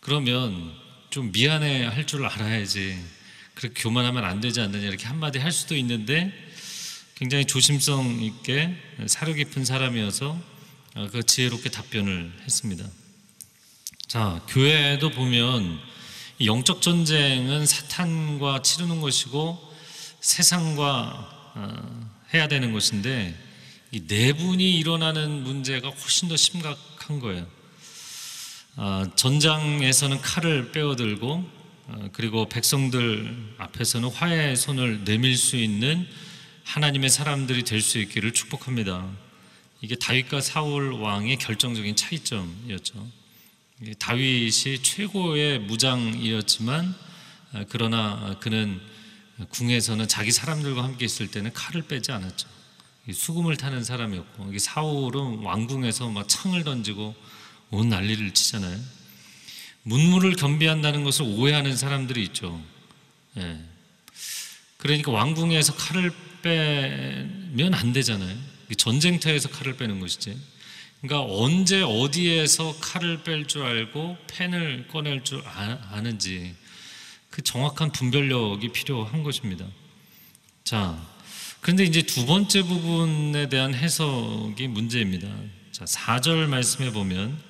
그러면 0.00 0.72
좀 1.10 1.30
미안해 1.32 1.84
할 1.86 2.06
줄 2.06 2.26
알아야지. 2.26 2.98
그렇게 3.54 3.82
교만하면 3.82 4.24
안 4.24 4.40
되지 4.40 4.60
않느냐 4.60 4.86
이렇게 4.86 5.06
한마디 5.06 5.38
할 5.38 5.52
수도 5.52 5.76
있는데 5.76 6.32
굉장히 7.22 7.44
조심성 7.44 8.20
있게 8.20 8.74
사려 9.06 9.32
깊은 9.32 9.64
사람이어서 9.64 10.36
어, 10.96 11.08
그 11.12 11.22
지혜롭게 11.22 11.70
답변을 11.70 12.32
했습니다. 12.42 12.84
자, 14.08 14.44
교회도 14.48 15.10
보면 15.10 15.78
영적 16.44 16.82
전쟁은 16.82 17.64
사탄과 17.64 18.62
치르는 18.62 19.00
것이고 19.00 19.56
세상과 20.20 21.52
어, 21.54 22.10
해야 22.34 22.48
되는 22.48 22.72
것인데 22.72 23.38
이 23.92 24.02
내분이 24.08 24.76
일어나는 24.80 25.44
문제가 25.44 25.90
훨씬 25.90 26.28
더 26.28 26.36
심각한 26.36 27.20
거예요. 27.20 27.46
어, 28.74 29.04
전장에서는 29.14 30.20
칼을 30.20 30.72
빼어들고 30.72 31.62
그리고 32.10 32.48
백성들 32.48 33.54
앞에서는 33.58 34.08
화해의 34.08 34.56
손을 34.56 35.04
내밀 35.04 35.36
수 35.36 35.56
있는 35.56 36.08
하나님의 36.64 37.10
사람들이 37.10 37.64
될 37.64 37.80
수 37.80 37.98
있기를 37.98 38.32
축복합니다. 38.32 39.08
이게 39.80 39.96
다윗과 39.96 40.40
사울 40.40 40.92
왕의 40.92 41.38
결정적인 41.38 41.96
차이점이었죠. 41.96 43.08
다윗이 43.98 44.82
최고의 44.82 45.58
무장이었지만 45.60 46.94
아, 47.52 47.64
그러나 47.68 48.36
그는 48.40 48.80
궁에서는 49.50 50.06
자기 50.06 50.30
사람들과 50.30 50.84
함께 50.84 51.04
있을 51.04 51.28
때는 51.28 51.52
칼을 51.52 51.82
빼지 51.82 52.12
않았죠. 52.12 52.48
수금을 53.12 53.56
타는 53.56 53.82
사람이었고 53.82 54.56
사울은 54.58 55.38
왕궁에서 55.40 56.10
막 56.10 56.28
창을 56.28 56.62
던지고 56.62 57.16
온 57.70 57.88
난리를 57.88 58.32
치잖아요. 58.32 58.78
문물을 59.82 60.36
겸비한다는 60.36 61.02
것을 61.02 61.24
오해하는 61.24 61.76
사람들이 61.76 62.22
있죠. 62.24 62.62
예. 63.38 63.60
그러니까 64.76 65.10
왕궁에서 65.10 65.74
칼을 65.74 66.12
빼면 66.42 67.74
안 67.74 67.92
되잖아요. 67.92 68.36
전쟁터에서 68.76 69.48
칼을 69.50 69.76
빼는 69.76 70.00
것이지. 70.00 70.36
그러니까 71.00 71.34
언제 71.34 71.82
어디에서 71.82 72.76
칼을 72.80 73.24
뺄 73.24 73.46
줄 73.46 73.62
알고 73.64 74.16
펜을 74.28 74.86
꺼낼 74.88 75.24
줄 75.24 75.42
아, 75.44 75.78
아는지 75.90 76.54
그 77.30 77.42
정확한 77.42 77.90
분별력이 77.92 78.68
필요한 78.68 79.22
것입니다. 79.22 79.66
자, 80.62 80.96
그런데 81.60 81.84
이제 81.84 82.02
두 82.02 82.26
번째 82.26 82.62
부분에 82.62 83.48
대한 83.48 83.74
해석이 83.74 84.68
문제입니다. 84.68 85.28
자, 85.72 85.84
4절 85.84 86.46
말씀해 86.46 86.92
보면 86.92 87.40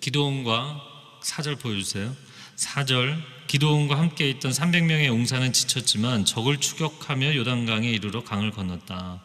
기도원과 0.00 0.80
4절 1.22 1.60
보여주세요. 1.60 2.14
4절 2.56 3.22
기도원과 3.46 3.98
함께 3.98 4.30
있던 4.30 4.50
300명의 4.50 5.06
용사는 5.06 5.52
지쳤지만 5.52 6.24
적을 6.24 6.58
추격하며 6.58 7.34
요단강에 7.36 7.88
이르러 7.90 8.24
강을 8.24 8.50
건넜다. 8.50 9.22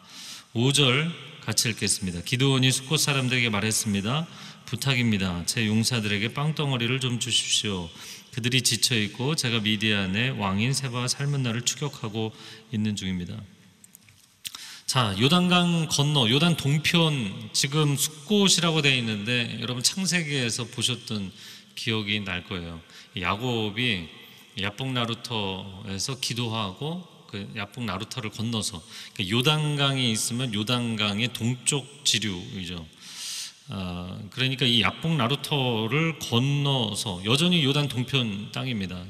5절 0.54 1.10
같이 1.44 1.70
읽겠습니다. 1.70 2.20
기도원이 2.22 2.70
수꽃 2.70 3.00
사람들에게 3.00 3.48
말했습니다. 3.48 4.26
부탁입니다. 4.66 5.44
제 5.46 5.66
용사들에게 5.66 6.34
빵덩어리를 6.34 7.00
좀 7.00 7.18
주십시오. 7.18 7.88
그들이 8.32 8.62
지쳐 8.62 8.94
있고 8.96 9.34
제가 9.34 9.60
미디안의 9.60 10.32
왕인 10.32 10.74
세바와 10.74 11.08
삶은 11.08 11.42
나를 11.42 11.62
추격하고 11.62 12.32
있는 12.70 12.96
중입니다. 12.96 13.34
자, 14.84 15.14
요단강 15.20 15.88
건너, 15.90 16.30
요단 16.30 16.56
동편, 16.56 17.50
지금 17.52 17.96
숲곳이라고 17.96 18.80
되어 18.80 18.96
있는데, 18.96 19.58
여러분 19.60 19.82
창세기에서 19.82 20.64
보셨던 20.64 21.30
기억이 21.74 22.20
날 22.20 22.44
거예요. 22.44 22.80
야곱이 23.18 24.08
야복 24.60 24.92
나루터에서 24.92 26.18
기도하고, 26.20 27.06
그 27.28 27.50
야복 27.56 27.84
나루터를 27.84 28.30
건너서, 28.30 28.82
그러니까 29.14 29.36
요단강이 29.36 30.10
있으면 30.10 30.52
요단강의 30.54 31.32
동쪽 31.32 32.04
지류이죠. 32.04 32.86
아, 33.68 34.18
그러니까 34.30 34.66
이 34.66 34.80
야복 34.82 35.14
나루터를 35.14 36.18
건너서, 36.18 37.22
여전히 37.24 37.64
요단 37.64 37.88
동편 37.88 38.52
땅입니다. 38.52 39.04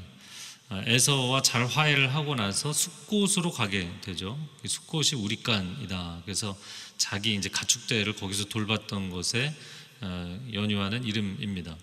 아, 0.70 0.82
에서와 0.84 1.40
잘 1.40 1.66
화해를 1.66 2.14
하고 2.14 2.34
나서 2.34 2.74
숲곳으로 2.74 3.52
가게 3.52 3.90
되죠. 4.02 4.38
이 4.62 4.68
숲곳이 4.68 5.14
우리간이다. 5.14 6.22
그래서 6.24 6.54
자기 6.98 7.34
이제 7.34 7.48
가축대를 7.48 8.16
거기서 8.16 8.44
돌봤던 8.46 9.08
것에 9.08 9.54
어, 10.00 10.48
연유하는 10.52 11.04
이름입니다. 11.04 11.74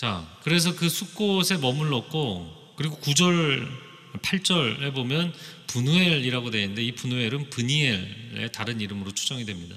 자, 0.00 0.26
그래서 0.42 0.74
그 0.74 0.88
숲곳에 0.88 1.58
머물렀고 1.58 2.72
그리고 2.76 2.96
9절 3.00 3.68
8절에 4.22 4.94
보면 4.94 5.34
분우엘이라고 5.66 6.50
되어 6.50 6.62
있는데 6.62 6.82
이 6.82 6.92
분우엘은 6.92 7.50
브니엘의 7.50 8.50
다른 8.50 8.80
이름으로 8.80 9.12
추정이 9.12 9.44
됩니다. 9.44 9.76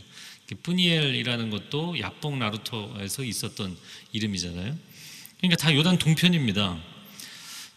브니엘이라는 0.64 1.50
것도 1.50 2.00
야복 2.00 2.38
나루토에서 2.38 3.26
있었던 3.26 3.76
이름이잖아요. 4.14 4.78
그러니까 5.40 5.58
다 5.58 5.76
요단 5.76 5.98
동편입니다. 5.98 6.82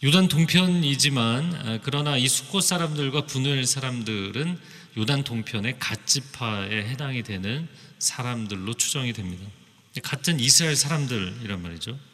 요단 0.05 0.29
동편이지만 0.29 1.53
아, 1.53 1.79
그러나 1.83 2.15
이 2.15 2.29
숫곳 2.29 2.61
사람들과 2.61 3.25
분우엘 3.25 3.65
사람들은 3.65 4.57
요단 4.95 5.25
동편의 5.25 5.79
갓지파에 5.79 6.69
해당이 6.91 7.23
되는 7.23 7.67
사람들로 7.99 8.73
추정이 8.75 9.11
됩니다. 9.11 9.45
같은 10.01 10.39
이스라엘 10.39 10.77
사람들이란 10.77 11.61
말이죠. 11.61 12.06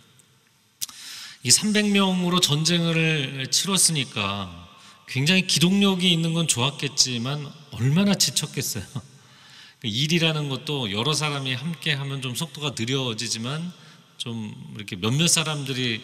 이 1.46 1.50
300명으로 1.50 2.42
전쟁을 2.42 3.48
치렀으니까 3.52 4.70
굉장히 5.08 5.46
기동력이 5.46 6.10
있는 6.10 6.34
건 6.34 6.48
좋았겠지만 6.48 7.46
얼마나 7.72 8.14
지쳤겠어요. 8.16 8.84
일이라는 9.84 10.48
것도 10.48 10.94
여러 10.94 11.12
사람이 11.12 11.54
함께 11.54 11.92
하면 11.92 12.22
좀 12.22 12.34
속도가 12.34 12.76
느려지지만 12.80 13.74
좀 14.18 14.54
이렇게 14.78 14.96
몇몇 14.96 15.28
사람들이 15.28 16.02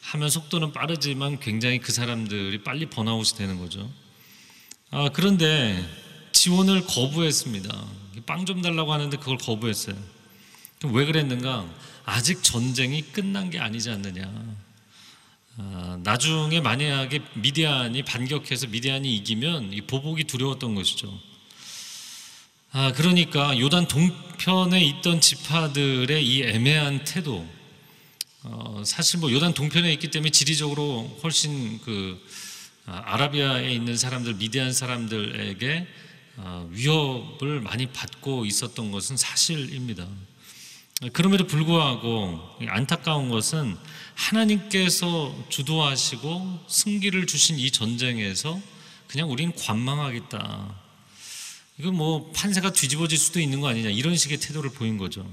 하면 0.00 0.28
속도는 0.28 0.72
빠르지만 0.72 1.38
굉장히 1.38 1.78
그 1.78 1.92
사람들이 1.92 2.64
빨리 2.64 2.86
번아웃이 2.86 3.38
되는 3.38 3.60
거죠. 3.60 3.88
아, 4.90 5.08
그런데 5.12 5.88
지원을 6.32 6.84
거부했습니다. 6.86 7.86
빵 8.26 8.44
좀 8.44 8.60
달라고 8.60 8.92
하는데 8.92 9.16
그걸 9.18 9.38
거부했어요. 9.38 9.96
왜 10.86 11.06
그랬는가? 11.06 11.64
아직 12.04 12.42
전쟁이 12.42 13.02
끝난 13.02 13.50
게 13.50 13.58
아니지 13.58 13.90
않느냐. 13.90 14.63
아, 15.56 15.98
나중에 16.02 16.60
만약에 16.60 17.20
미디안이 17.34 18.02
반격해서 18.02 18.66
미디안이 18.66 19.14
이기면 19.16 19.72
이 19.72 19.82
보복이 19.82 20.24
두려웠던 20.24 20.74
것이죠. 20.74 21.16
아, 22.72 22.90
그러니까 22.92 23.56
요단 23.56 23.86
동편에 23.86 24.84
있던 24.84 25.20
지파들의 25.20 26.26
이 26.26 26.42
애매한 26.42 27.04
태도, 27.04 27.48
어, 28.42 28.82
사실 28.84 29.20
뭐 29.20 29.30
요단 29.30 29.54
동편에 29.54 29.92
있기 29.92 30.10
때문에 30.10 30.30
지리적으로 30.30 31.18
훨씬 31.22 31.80
그 31.82 32.20
아, 32.86 33.00
아라비아에 33.04 33.72
있는 33.72 33.96
사람들, 33.96 34.34
미디안 34.34 34.72
사람들에게 34.72 35.86
아, 36.38 36.66
위협을 36.70 37.60
많이 37.60 37.86
받고 37.86 38.44
있었던 38.44 38.90
것은 38.90 39.16
사실입니다. 39.16 40.04
그럼에도 41.12 41.46
불구하고 41.46 42.40
안타까운 42.66 43.28
것은 43.28 43.76
하나님께서 44.14 45.36
주도하시고 45.48 46.64
승기를 46.68 47.26
주신 47.26 47.58
이 47.58 47.70
전쟁에서 47.70 48.60
그냥 49.08 49.30
우리는 49.30 49.52
관망하겠다. 49.54 50.74
이거 51.78 51.90
뭐 51.90 52.30
판세가 52.32 52.72
뒤집어질 52.72 53.18
수도 53.18 53.40
있는 53.40 53.60
거 53.60 53.68
아니냐 53.68 53.90
이런 53.90 54.16
식의 54.16 54.38
태도를 54.38 54.70
보인 54.70 54.96
거죠. 54.96 55.28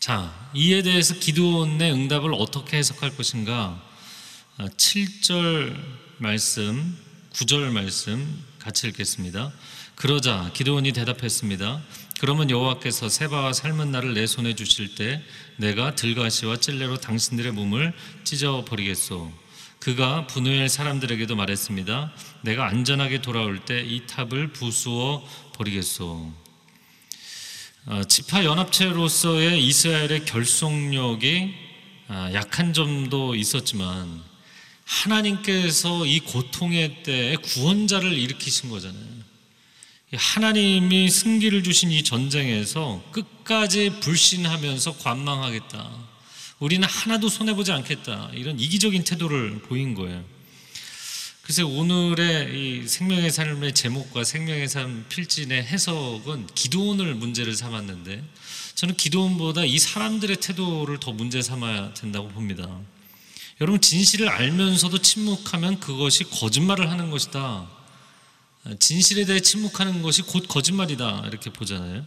자, 0.00 0.50
이에 0.54 0.82
대해서 0.82 1.14
기도원의 1.14 1.92
응답을 1.92 2.34
어떻게 2.34 2.76
해석할 2.76 3.16
것인가? 3.16 3.80
7절 4.58 5.76
말씀, 6.18 6.98
9절 7.32 7.70
말씀 7.70 8.44
같이 8.58 8.88
읽겠습니다. 8.88 9.52
그러자 9.94 10.50
기도원이 10.54 10.92
대답했습니다. 10.92 11.80
그러면 12.22 12.50
여호와께서 12.50 13.08
세바와 13.08 13.52
삶은 13.52 13.90
나를 13.90 14.14
내 14.14 14.28
손에 14.28 14.54
주실 14.54 14.94
때 14.94 15.20
내가 15.56 15.96
들가시와 15.96 16.56
찔레로 16.56 16.98
당신들의 16.98 17.50
몸을 17.50 17.92
찢어 18.22 18.64
버리겠소. 18.64 19.32
그가 19.80 20.28
분우엘 20.28 20.68
사람들에게도 20.68 21.34
말했습니다. 21.34 22.12
내가 22.42 22.68
안전하게 22.68 23.22
돌아올 23.22 23.64
때 23.64 23.84
이 23.84 24.06
탑을 24.06 24.52
부수어 24.52 25.26
버리겠소. 25.54 26.32
어, 27.86 28.04
지파 28.04 28.44
연합체로서의 28.44 29.60
이스라엘의 29.66 30.24
결속력이 30.24 31.52
아, 32.06 32.30
약한 32.34 32.72
점도 32.72 33.34
있었지만 33.34 34.22
하나님께서 34.84 36.06
이 36.06 36.20
고통의 36.20 37.02
때에 37.02 37.34
구원자를 37.34 38.12
일으키신 38.12 38.70
거잖아요. 38.70 39.21
하나님이 40.14 41.08
승기를 41.08 41.62
주신 41.62 41.90
이 41.90 42.02
전쟁에서 42.02 43.02
끝까지 43.12 44.00
불신하면서 44.00 44.98
관망하겠다. 44.98 45.90
우리는 46.58 46.86
하나도 46.86 47.28
손해보지 47.28 47.72
않겠다. 47.72 48.30
이런 48.34 48.60
이기적인 48.60 49.04
태도를 49.04 49.60
보인 49.62 49.94
거예요. 49.94 50.22
그래서 51.42 51.66
오늘의 51.66 52.82
이 52.84 52.88
생명의 52.88 53.30
삶의 53.30 53.74
제목과 53.74 54.22
생명의 54.22 54.68
삶 54.68 55.06
필진의 55.08 55.64
해석은 55.64 56.46
기도원을 56.54 57.14
문제를 57.14 57.54
삼았는데 57.54 58.22
저는 58.74 58.96
기도원보다 58.96 59.64
이 59.64 59.78
사람들의 59.78 60.36
태도를 60.36 61.00
더 61.00 61.12
문제 61.12 61.42
삼아야 61.42 61.94
된다고 61.94 62.28
봅니다. 62.28 62.68
여러분 63.60 63.80
진실을 63.80 64.28
알면서도 64.28 64.98
침묵하면 64.98 65.80
그것이 65.80 66.24
거짓말을 66.24 66.90
하는 66.90 67.10
것이다. 67.10 67.81
진실에 68.78 69.24
대해 69.24 69.40
침묵하는 69.40 70.02
것이 70.02 70.22
곧 70.22 70.46
거짓말이다. 70.46 71.24
이렇게 71.26 71.50
보잖아요. 71.50 72.04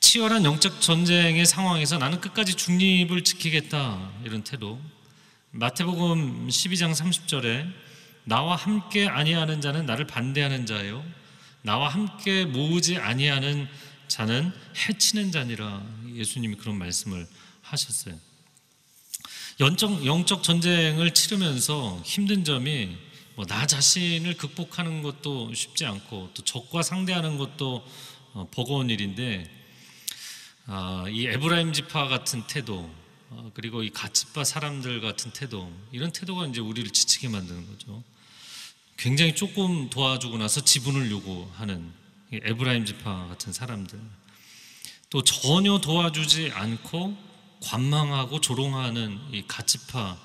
치열한 0.00 0.44
영적 0.44 0.80
전쟁의 0.80 1.46
상황에서 1.46 1.96
나는 1.96 2.20
끝까지 2.20 2.54
중립을 2.54 3.24
지키겠다. 3.24 4.10
이런 4.24 4.44
태도. 4.44 4.80
마태복음 5.52 6.48
12장 6.48 6.94
30절에 6.94 7.72
나와 8.24 8.56
함께 8.56 9.08
아니하는 9.08 9.60
자는 9.60 9.84
나를 9.84 10.06
반대하는 10.06 10.64
자요 10.64 11.04
나와 11.62 11.88
함께 11.88 12.44
모으지 12.44 12.96
아니하는 12.96 13.68
자는 14.08 14.52
해치는 14.76 15.32
자니라 15.32 15.82
예수님이 16.14 16.56
그런 16.56 16.76
말씀을 16.78 17.26
하셨어요. 17.62 18.18
영적, 19.60 20.04
영적 20.04 20.42
전쟁을 20.42 21.12
치르면서 21.14 22.02
힘든 22.04 22.44
점이 22.44 22.96
뭐 23.34 23.46
나 23.46 23.66
자신을 23.66 24.36
극복하는 24.36 25.02
것도 25.02 25.54
쉽지 25.54 25.86
않고 25.86 26.30
또 26.34 26.44
적과 26.44 26.82
상대하는 26.82 27.38
것도 27.38 27.84
어, 28.34 28.48
버거운 28.50 28.90
일인데 28.90 29.50
아, 30.66 31.04
이 31.08 31.26
에브라임 31.26 31.72
지파 31.72 32.08
같은 32.08 32.46
태도 32.46 32.92
어, 33.30 33.50
그리고 33.54 33.82
이 33.82 33.90
가치파 33.90 34.44
사람들 34.44 35.00
같은 35.00 35.32
태도 35.32 35.72
이런 35.92 36.12
태도가 36.12 36.46
이제 36.46 36.60
우리를 36.60 36.90
지치게 36.90 37.28
만드는 37.28 37.66
거죠. 37.66 38.02
굉장히 38.96 39.34
조금 39.34 39.88
도와주고 39.90 40.38
나서 40.38 40.60
지분을 40.60 41.10
요구하는 41.10 41.92
에브라임 42.32 42.84
지파 42.84 43.28
같은 43.28 43.52
사람들 43.52 43.98
또 45.10 45.22
전혀 45.24 45.78
도와주지 45.78 46.52
않고 46.52 47.16
관망하고 47.62 48.40
조롱하는 48.40 49.18
이 49.32 49.44
가치파 49.46 50.18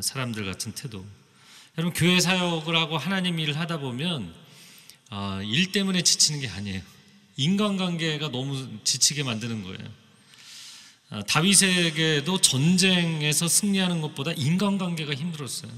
사람들 0.00 0.44
같은 0.44 0.72
태도 0.72 1.04
여러분 1.80 1.94
교회 1.94 2.20
사역을 2.20 2.76
하고 2.76 2.98
하나님 2.98 3.38
일을 3.38 3.58
하다 3.58 3.78
보면 3.78 4.34
아, 5.08 5.40
일 5.42 5.72
때문에 5.72 6.02
지치는 6.02 6.40
게 6.40 6.48
아니에요 6.48 6.82
인간관계가 7.38 8.30
너무 8.30 8.68
지치게 8.84 9.22
만드는 9.22 9.62
거예요 9.62 9.78
아, 11.08 11.22
다윗에게도 11.22 12.38
전쟁에서 12.42 13.48
승리하는 13.48 14.02
것보다 14.02 14.32
인간관계가 14.32 15.14
힘들었어요 15.14 15.72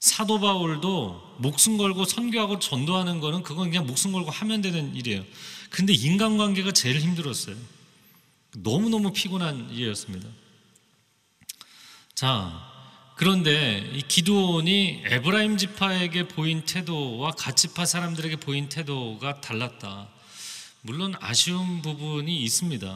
사도 0.00 0.40
바울도 0.40 1.36
목숨 1.38 1.76
걸고 1.76 2.04
선교하고 2.04 2.58
전도하는 2.58 3.20
거는 3.20 3.44
그건 3.44 3.70
그냥 3.70 3.86
목숨 3.86 4.10
걸고 4.12 4.30
하면 4.30 4.60
되는 4.60 4.94
일이에요. 4.94 5.24
근데 5.70 5.94
인간관계가 5.94 6.72
제일 6.72 7.00
힘들었어요. 7.00 7.56
너무너무 8.58 9.12
피곤한 9.12 9.70
일이었습니다. 9.70 10.28
자, 12.14 12.75
그런데 13.16 13.78
이 13.94 14.02
기도원이 14.02 15.04
에브라임 15.06 15.56
지파에게 15.56 16.28
보인 16.28 16.66
태도와 16.66 17.30
갓지파 17.30 17.86
사람들에게 17.86 18.36
보인 18.36 18.68
태도가 18.68 19.40
달랐다. 19.40 20.10
물론 20.82 21.14
아쉬운 21.18 21.80
부분이 21.80 22.42
있습니다. 22.42 22.86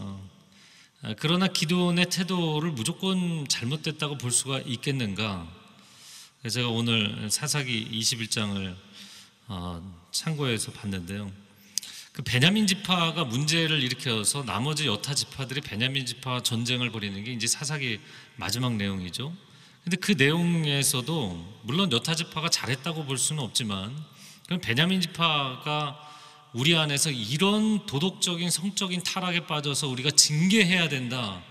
아, 1.02 1.14
그러나 1.18 1.46
기도원의 1.46 2.10
태도를 2.10 2.72
무조건 2.72 3.48
잘못됐다고 3.48 4.18
볼 4.18 4.30
수가 4.30 4.60
있겠는가? 4.60 5.48
제가 6.50 6.68
오늘 6.68 7.30
사사기 7.30 7.88
21장을 7.90 8.76
어, 9.48 10.02
참고해서 10.10 10.72
봤는데요. 10.72 11.32
그 12.12 12.20
베냐민 12.22 12.66
지파가 12.66 13.24
문제를 13.24 13.82
일으켜서 13.82 14.44
나머지 14.44 14.86
여타 14.86 15.14
지파들이 15.14 15.62
베냐민 15.62 16.04
지파와 16.04 16.42
전쟁을 16.42 16.90
벌이는 16.90 17.24
게 17.24 17.32
이제 17.32 17.46
사사기 17.46 18.00
마지막 18.36 18.76
내용이죠. 18.76 19.34
근데 19.84 19.96
그 19.96 20.12
내용에서도 20.12 21.60
물론 21.62 21.90
여타 21.92 22.14
지파가 22.14 22.48
잘했다고 22.48 23.06
볼 23.06 23.18
수는 23.18 23.42
없지만 23.42 23.96
그럼 24.46 24.60
베냐민 24.60 25.00
지파가 25.00 25.98
우리 26.52 26.76
안에서 26.76 27.10
이런 27.10 27.86
도덕적인 27.86 28.50
성적인 28.50 29.02
타락에 29.02 29.46
빠져서 29.46 29.88
우리가 29.88 30.10
징계해야 30.10 30.88
된다 30.88 31.42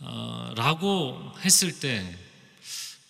어, 0.00 0.52
라고 0.56 1.32
했을 1.44 1.80
때 1.80 2.16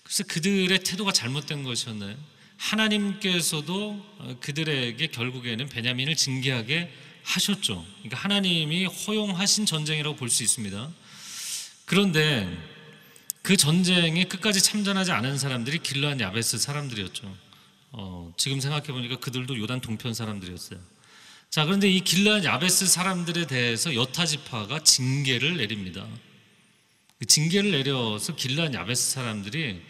글쎄 0.05 0.23
그들의 0.25 0.79
태도가 0.85 1.13
잘못된 1.13 1.65
것이었나요? 1.65 2.17
하나님께서도 2.57 4.07
어, 4.19 4.37
그들에게 4.41 5.07
결국에는 5.09 5.69
베냐민을 5.69 6.15
징계하게 6.15 6.93
하셨죠. 7.25 7.85
그러니까 7.99 8.19
하나님이 8.19 8.85
허용하신 8.87 9.67
전쟁이라고 9.67 10.17
볼 10.17 10.29
수 10.29 10.43
있습니다. 10.43 10.91
그런데 11.87 12.74
그 13.45 13.59
전쟁에 13.59 14.25
끝까지 14.25 14.63
참전하지 14.63 15.13
않은 15.13 15.37
사람들이 15.37 15.81
길르한 15.81 16.19
야베스 16.19 16.57
사람들이었죠. 16.57 17.31
어, 17.93 18.33
지금 18.39 18.59
생각해 18.59 18.87
보니까 18.87 19.17
그들도 19.17 19.59
요단 19.59 19.83
동편 19.83 20.15
사람들이었어요. 20.15 20.81
자, 21.51 21.67
그런데 21.67 21.91
이 21.91 22.01
길르한 22.01 22.45
야베스 22.45 22.87
사람들에 22.87 23.47
대해서 23.47 23.95
여타 23.95 24.25
지파가 24.25 24.83
징계를 24.83 25.59
내립니다. 25.59 26.09
그 27.19 27.27
징계를 27.27 27.73
내려서 27.73 28.35
길르한 28.35 28.73
야베스 28.73 29.11
사람들이 29.11 29.83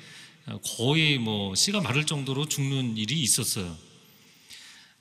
거의 0.76 1.18
뭐 1.18 1.54
씨가 1.54 1.80
마를 1.80 2.06
정도로 2.06 2.48
죽는 2.48 2.96
일이 2.96 3.22
있었어요. 3.22 3.78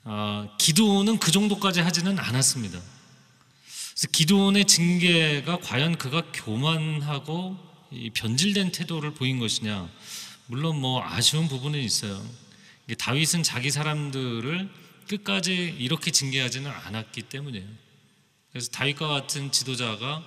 아, 0.04 0.48
기도는 0.60 1.18
그 1.18 1.32
정도까지 1.32 1.80
하지는 1.80 2.20
않았습니다. 2.20 2.78
그래서 2.78 4.08
기도원의 4.12 4.66
징계가 4.66 5.58
과연 5.58 5.98
그가 5.98 6.22
교만하고 6.32 7.73
이 7.94 8.10
변질된 8.10 8.72
태도를 8.72 9.14
보인 9.14 9.38
것이냐? 9.38 9.88
물론 10.46 10.80
뭐 10.80 11.02
아쉬운 11.02 11.48
부분은 11.48 11.78
있어요. 11.80 12.22
다윗은 12.98 13.42
자기 13.42 13.70
사람들을 13.70 14.68
끝까지 15.08 15.76
이렇게 15.78 16.10
징계하지는 16.10 16.70
않았기 16.70 17.22
때문이에요. 17.22 17.66
그래서 18.50 18.70
다윗과 18.70 19.08
같은 19.08 19.50
지도자가 19.52 20.22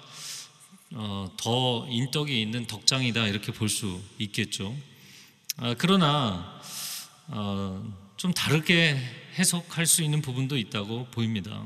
어, 0.91 1.30
더 1.38 1.86
인덕이 1.89 2.41
있는 2.41 2.65
덕장이다 2.65 3.27
이렇게 3.27 3.51
볼 3.51 3.69
수 3.69 4.01
있겠죠. 4.19 4.75
아, 5.58 5.75
그러나 5.77 6.62
어, 7.27 7.84
좀 8.15 8.34
다르게 8.34 8.97
해석할 9.38 9.86
수 9.86 10.01
있는 10.01 10.21
부분도 10.21 10.58
있다고 10.58 11.08
보입니다. 11.12 11.63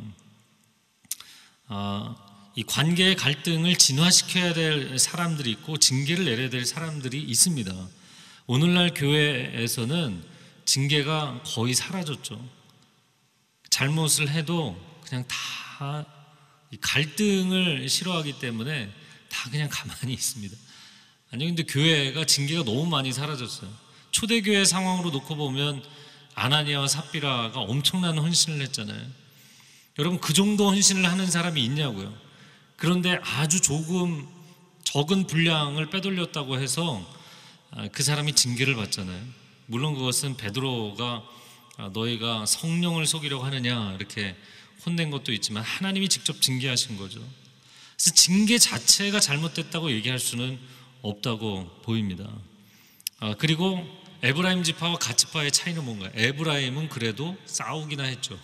아, 1.68 2.16
이 2.56 2.64
관계의 2.64 3.16
갈등을 3.16 3.78
진화시켜야 3.78 4.54
될 4.54 5.00
사람들이 5.00 5.52
있고 5.52 5.78
징계를 5.78 6.26
내려야 6.26 6.50
될 6.50 6.66
사람들이 6.66 7.22
있습니다. 7.22 7.74
오늘날 8.48 8.94
교회에서는 8.94 10.24
징계가 10.66 11.44
거의 11.46 11.74
사라졌죠. 11.74 12.44
잘못을 13.70 14.30
해도 14.30 14.78
그냥 15.06 15.26
다 15.28 16.06
갈등을 16.82 17.88
싫어하기 17.88 18.40
때문에 18.40 18.92
다 19.30 19.50
그냥 19.50 19.70
가만히 19.72 20.14
있습니다. 20.14 20.56
아니 21.32 21.46
근데 21.46 21.64
교회가 21.64 22.26
징계가 22.26 22.64
너무 22.66 22.86
많이 22.86 23.14
사라졌어요. 23.14 23.72
초대교회 24.12 24.66
상황으로 24.66 25.12
놓고 25.12 25.38
보면 25.38 25.82
아나니아와 26.36 26.88
삽비라가 26.88 27.62
엄청난 27.62 28.18
헌신을 28.18 28.62
했잖아요. 28.64 29.08
여러분 30.00 30.20
그 30.20 30.34
정도 30.34 30.70
헌신을 30.70 31.10
하는 31.10 31.28
사람이 31.32 31.64
있냐고요. 31.64 32.14
그런데 32.82 33.20
아주 33.22 33.62
조금 33.62 34.28
적은 34.84 35.28
분량을 35.28 35.92
빼돌렸다고 35.92 36.60
해서 36.60 37.08
아, 37.70 37.88
그 37.90 38.02
사람이 38.02 38.34
징계를 38.34 38.76
받잖아요. 38.76 39.24
물론 39.68 39.94
그것은 39.94 40.36
베드로가 40.36 41.24
아, 41.78 41.92
너희가 41.94 42.48
성령을 42.48 43.06
속이려고 43.06 43.44
하느냐 43.44 43.94
이렇게 43.94 44.36
혼낸 44.84 45.12
것도 45.12 45.32
있지만 45.32 45.62
하나님이 45.62 46.10
직접 46.10 46.42
징계하신 46.42 46.98
거죠. 46.98 47.20
그래서 47.20 48.16
징계 48.16 48.58
자체가 48.58 49.20
잘못됐다고 49.20 49.92
얘기할 49.92 50.18
수는 50.18 50.60
없다고 51.04 51.84
보입니다. 51.84 52.28
아, 53.20 53.36
그리고 53.38 53.88
에브라임 54.24 54.64
지파와 54.64 54.96
갓지파의 54.98 55.52
차이는 55.52 55.86
뭔가요? 55.86 56.10
에브라임은 56.16 56.90
그래도 56.90 57.38
싸우기나 57.46 58.06
했죠. 58.06 58.40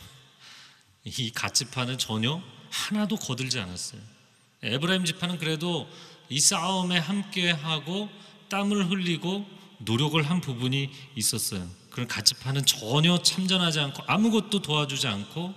이 1.05 1.31
갓지파는 1.31 1.97
전혀 1.97 2.39
하나도 2.69 3.15
거들지 3.15 3.59
않았어요. 3.59 4.16
에브라임 4.63 5.05
지파는 5.05 5.37
그래도 5.37 5.87
이 6.29 6.39
싸움에 6.39 6.97
함께하고 6.97 8.09
땀을 8.49 8.89
흘리고 8.89 9.45
노력을 9.79 10.21
한 10.21 10.41
부분이 10.41 10.89
있었어요. 11.15 11.67
그런 11.91 12.07
갓지파는 12.07 12.65
전혀 12.65 13.21
참전하지 13.21 13.79
않고 13.79 14.03
아무것도 14.07 14.61
도와주지 14.61 15.07
않고 15.07 15.53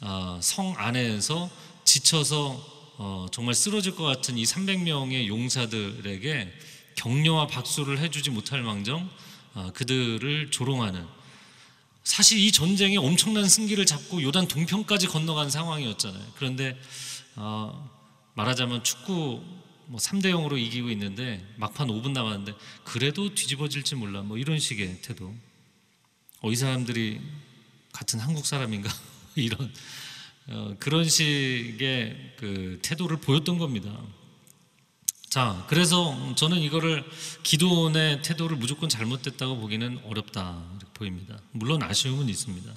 어, 0.00 0.38
성 0.42 0.74
안에서 0.76 1.50
지쳐서 1.84 2.74
어, 2.96 3.26
정말 3.32 3.54
쓰러질 3.54 3.96
것 3.96 4.04
같은 4.04 4.38
이 4.38 4.44
300명의 4.44 5.26
용사들에게 5.26 6.52
격려와 6.96 7.46
박수를 7.46 7.98
해주지 7.98 8.30
못할 8.30 8.62
망정 8.62 9.08
어, 9.54 9.70
그들을 9.74 10.50
조롱하는 10.50 11.06
사실 12.04 12.38
이 12.38 12.52
전쟁에 12.52 12.96
엄청난 12.96 13.48
승기를 13.48 13.86
잡고 13.86 14.22
요단 14.22 14.46
동편까지 14.46 15.06
건너간 15.06 15.48
상황이었잖아요. 15.50 16.22
그런데 16.36 16.78
어, 17.36 17.93
말하자면 18.34 18.84
축구 18.84 19.42
뭐 19.86 20.00
3대 20.00 20.26
0으로 20.26 20.58
이기고 20.58 20.90
있는데 20.90 21.44
막판 21.56 21.88
5분 21.88 22.12
남았는데 22.12 22.54
그래도 22.84 23.34
뒤집어질지 23.34 23.96
몰라 23.96 24.22
뭐 24.22 24.38
이런 24.38 24.58
식의 24.58 25.02
태도. 25.02 25.34
어, 26.40 26.50
이 26.50 26.56
사람들이 26.56 27.20
같은 27.92 28.20
한국 28.20 28.44
사람인가 28.46 28.90
이런 29.36 29.72
어, 30.48 30.76
그런 30.78 31.08
식의 31.08 32.34
그 32.38 32.78
태도를 32.82 33.18
보였던 33.18 33.58
겁니다. 33.58 33.98
자, 35.30 35.64
그래서 35.68 36.34
저는 36.36 36.58
이거를 36.58 37.04
기도원의 37.42 38.22
태도를 38.22 38.56
무조건 38.56 38.88
잘못됐다고 38.88 39.56
보기는 39.56 40.00
어렵다 40.04 40.62
보입니다. 40.94 41.40
물론 41.50 41.82
아쉬움은 41.82 42.28
있습니다. 42.28 42.72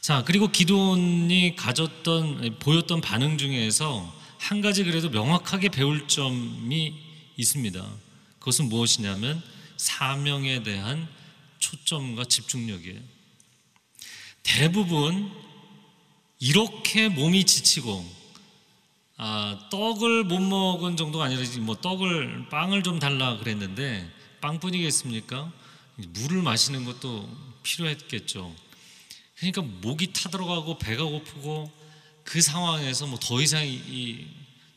자, 0.00 0.22
그리고 0.24 0.48
기도원이 0.48 1.54
가졌던 1.56 2.60
보였던 2.60 3.00
반응 3.00 3.36
중에서 3.36 4.25
한 4.46 4.60
가지 4.60 4.84
그래도 4.84 5.10
명확하게 5.10 5.70
배울 5.70 6.06
점이 6.06 6.94
있습니다. 7.36 7.84
그것은 8.38 8.68
무엇이냐면 8.68 9.42
사명에 9.76 10.62
대한 10.62 11.08
초점과 11.58 12.26
집중력이에요. 12.26 13.00
대부분 14.44 15.32
이렇게 16.38 17.08
몸이 17.08 17.42
지치고 17.42 18.08
아, 19.16 19.58
떡을 19.72 20.22
못 20.22 20.38
먹은 20.38 20.96
정도가 20.96 21.24
아니라 21.24 21.42
뭐 21.62 21.74
떡을 21.74 22.48
빵을 22.48 22.84
좀 22.84 23.00
달라 23.00 23.38
그랬는데 23.38 24.08
빵뿐이겠습니까? 24.42 25.52
물을 25.96 26.42
마시는 26.42 26.84
것도 26.84 27.28
필요했겠죠. 27.64 28.54
그러니까 29.38 29.62
목이 29.62 30.12
타들어가고 30.12 30.78
배가 30.78 31.02
고프고 31.02 31.72
그 32.26 32.40
상황에서 32.42 33.06
뭐 33.06 33.18
더 33.20 33.40
이상 33.40 33.64
이 33.66 34.26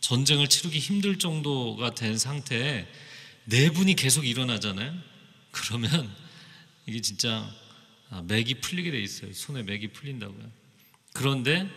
전쟁을 0.02 0.48
치르기 0.48 0.80
힘들 0.80 1.18
정도가 1.20 1.96
된 1.96 2.18
상태에 2.18 2.88
내분이 3.46 3.96
계속 3.96 4.26
일어나잖아요. 4.26 4.94
그러면 5.52 6.16
이게 6.86 7.02
진짜 7.02 7.52
아, 8.12 8.22
맥이 8.22 8.56
풀리게 8.62 8.92
돼 8.92 9.02
있어요. 9.02 9.34
손에 9.34 9.64
맥이 9.64 9.90
풀린다고요. 9.90 10.50
그런데 11.14 11.68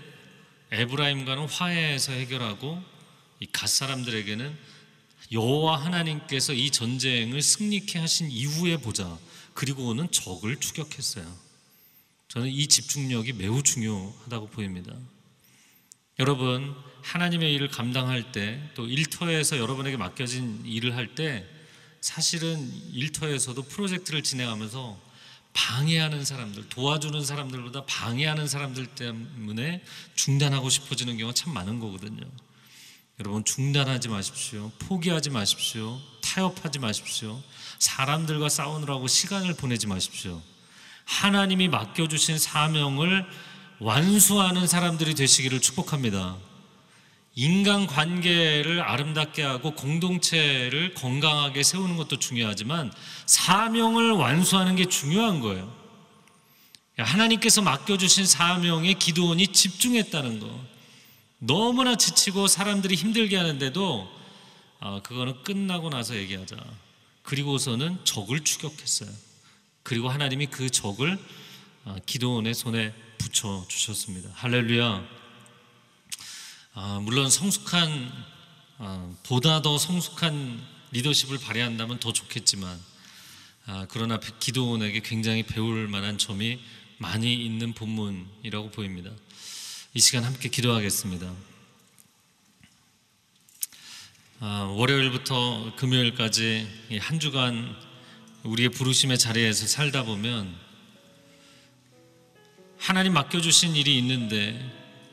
에브라임과는 0.71 1.49
화해해서 1.49 2.13
해결하고 2.13 2.83
이 3.41 3.47
갓 3.51 3.69
사람들에게는 3.69 4.57
여호와 5.33 5.83
하나님께서 5.85 6.53
이 6.53 6.71
전쟁을 6.71 7.41
승리케 7.43 7.99
하신 7.99 8.31
이후에 8.31 8.77
보자. 8.77 9.19
그리고는 9.55 10.11
적을 10.13 10.61
추격했어요. 10.61 11.27
저는 12.29 12.49
이 12.49 12.67
집중력이 12.67 13.33
매우 13.35 13.63
중요하다고 13.63 14.49
보입니다. 14.49 14.95
여러분 16.19 16.75
하나님의 17.03 17.53
일을 17.55 17.69
감당할 17.69 18.33
때 18.33 18.61
또 18.75 18.87
일터에서 18.87 19.59
여러분에게 19.59 19.97
맡겨진 19.97 20.63
일을 20.67 20.97
할 20.97 21.15
때 21.15 21.47
사실은 22.01 22.59
일터에서도 22.93 23.63
프로젝트를 23.63 24.23
진행하면서 24.23 25.13
방해하는 25.53 26.25
사람들, 26.25 26.69
도와주는 26.71 27.23
사람들보다 27.23 27.85
방해하는 27.85 28.49
사람들 28.49 28.87
때문에 28.87 29.85
중단하고 30.15 30.69
싶어지는 30.71 31.17
경우가 31.19 31.35
참 31.35 31.53
많은 31.53 31.79
거거든요. 31.79 32.23
여러분 33.21 33.45
중단하지 33.45 34.09
마십시오. 34.09 34.73
포기하지 34.81 35.31
마십시오. 35.31 36.01
타협하지 36.23 36.79
마십시오. 36.81 37.41
사람들과 37.79 38.49
싸우느라고 38.49 39.07
시간을 39.07 39.55
보내지 39.55 39.87
마십시오. 39.87 40.43
하나님이 41.05 41.69
맡겨주신 41.69 42.39
사명을 42.39 43.27
완수하는 43.81 44.67
사람들이 44.67 45.15
되시기를 45.15 45.61
축복합니다. 45.61 46.37
인간 47.35 47.87
관계를 47.87 48.83
아름답게 48.83 49.43
하고 49.43 49.75
공동체를 49.75 50.95
건강하게 50.95 51.63
세우는 51.63 51.97
것도 51.97 52.19
중요하지만 52.19 52.93
사명을 53.27 54.13
완수하는 54.13 54.77
게 54.77 54.85
중요한 54.85 55.41
거예요. 55.41 55.73
하나님께서 56.99 57.63
맡겨주신 57.63 58.27
사명에 58.27 58.95
기도원이 58.95 59.49
집중했다는 59.49 60.41
거. 60.41 60.61
너무나 61.39 61.97
지치고 61.97 62.47
사람들이 62.47 62.95
힘들게 62.95 63.37
하는데도 63.37 64.09
아, 64.81 65.01
그거는 65.03 65.43
끝나고 65.43 65.89
나서 65.91 66.15
얘기하자. 66.17 66.57
그리고서는 67.23 67.99
적을 68.05 68.41
추격했어요. 68.41 69.09
그리고 69.83 70.09
하나님이 70.09 70.47
그 70.47 70.69
적을 70.71 71.19
아, 71.85 71.97
기도원의 72.05 72.55
손에 72.55 72.93
붙여 73.23 73.65
주셨습니다. 73.69 74.31
할렐루야. 74.35 75.09
아, 76.75 77.01
물론 77.03 77.31
성숙한 77.31 78.13
아, 78.79 79.15
보다 79.23 79.63
더 79.63 79.79
성숙한 79.79 80.61
리더십을 80.91 81.39
발휘한다면 81.39 82.01
더 82.01 82.13
좋겠지만 82.13 82.79
아, 83.67 83.87
그러나 83.91 84.19
기도원에게 84.19 85.03
굉장히 85.03 85.45
배울 85.45 85.87
만한 85.87 86.19
점이 86.19 86.59
많이 86.99 87.33
있는 87.33 87.73
본문이라고 87.75 88.73
보입니다. 88.73 89.13
이 89.95 90.01
시간 90.01 90.25
함께 90.25 90.49
기도하겠습니다. 90.49 91.33
아, 94.41 94.75
월요일부터 94.77 95.77
금요일까지 95.77 96.99
한 97.01 97.21
주간 97.21 97.77
우리의 98.43 98.71
부르심의 98.71 99.17
자리에서 99.17 99.69
살다 99.69 100.03
보면 100.03 100.72
하나님 102.83 103.13
맡겨주신 103.13 103.77
일이 103.77 103.97
있는데 103.99 104.61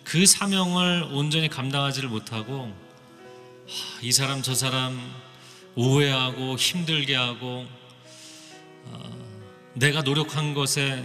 그 0.03 0.25
사명을 0.25 1.09
온전히 1.11 1.49
감당하지를 1.49 2.09
못하고 2.09 2.75
이 4.01 4.11
사람 4.11 4.41
저 4.41 4.55
사람 4.55 4.99
오해하고 5.75 6.57
힘들게 6.57 7.15
하고 7.15 7.67
내가 9.75 10.01
노력한 10.01 10.55
것에 10.55 11.03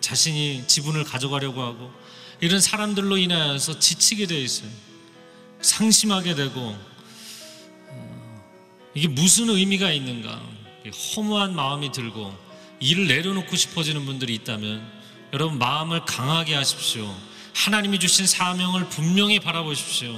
자신이 0.00 0.66
지분을 0.66 1.04
가져가려고 1.04 1.60
하고 1.60 1.92
이런 2.40 2.62
사람들로 2.62 3.18
인하여서 3.18 3.78
지치게 3.78 4.26
되어 4.26 4.38
있어요. 4.38 4.70
상심하게 5.60 6.34
되고 6.34 6.78
어, 7.88 8.44
이게 8.94 9.06
무슨 9.06 9.50
의미가 9.50 9.92
있는가? 9.92 10.42
허무한 11.14 11.54
마음이 11.54 11.92
들고 11.92 12.34
일을 12.80 13.06
내려놓고 13.06 13.54
싶어지는 13.54 14.06
분들이 14.06 14.34
있다면 14.36 14.95
여러분 15.32 15.58
마음을 15.58 16.04
강하게 16.04 16.54
하십시오. 16.54 17.12
하나님이 17.54 17.98
주신 17.98 18.26
사명을 18.26 18.88
분명히 18.88 19.40
바라보십시오. 19.40 20.14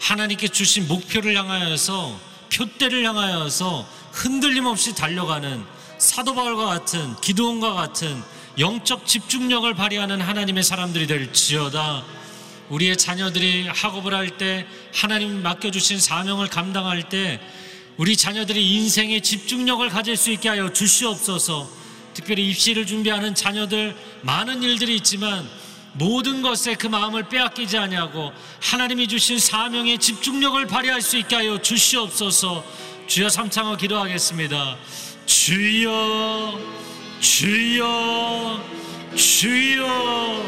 하나님께 0.00 0.48
주신 0.48 0.86
목표를 0.88 1.36
향하여서 1.36 2.18
표대를 2.52 3.04
향하여서 3.04 3.86
흔들림 4.12 4.66
없이 4.66 4.94
달려가는 4.94 5.64
사도 5.98 6.34
바울과 6.34 6.66
같은 6.66 7.16
기도원과 7.20 7.72
같은 7.74 8.22
영적 8.58 9.06
집중력을 9.06 9.72
발휘하는 9.74 10.20
하나님의 10.20 10.62
사람들이 10.62 11.06
될지어다. 11.06 12.04
우리의 12.68 12.96
자녀들이 12.96 13.68
학업을 13.68 14.14
할 14.14 14.38
때 14.38 14.66
하나님 14.94 15.42
맡겨주신 15.42 16.00
사명을 16.00 16.48
감당할 16.48 17.08
때 17.08 17.40
우리 17.96 18.16
자녀들이 18.16 18.74
인생의 18.74 19.22
집중력을 19.22 19.88
가질 19.88 20.16
수 20.16 20.30
있게 20.30 20.48
하여 20.50 20.72
주시옵소서. 20.72 21.85
특별히 22.16 22.48
입시를 22.48 22.86
준비하는 22.86 23.34
자녀들 23.34 23.94
많은 24.22 24.62
일들이 24.62 24.96
있지만 24.96 25.46
모든 25.92 26.40
것에 26.40 26.74
그 26.74 26.86
마음을 26.86 27.28
빼앗기지 27.28 27.76
아니하고 27.76 28.32
하나님이 28.62 29.06
주신 29.06 29.38
사명의 29.38 29.98
집중력을 29.98 30.66
발휘할 30.66 31.02
수 31.02 31.18
있게 31.18 31.36
하여 31.36 31.60
주시옵소서. 31.60 32.64
주여 33.06 33.28
삼창어 33.28 33.76
기도하겠습니다. 33.76 34.78
주여 35.26 36.58
주여 37.20 38.64
주여 39.14 40.42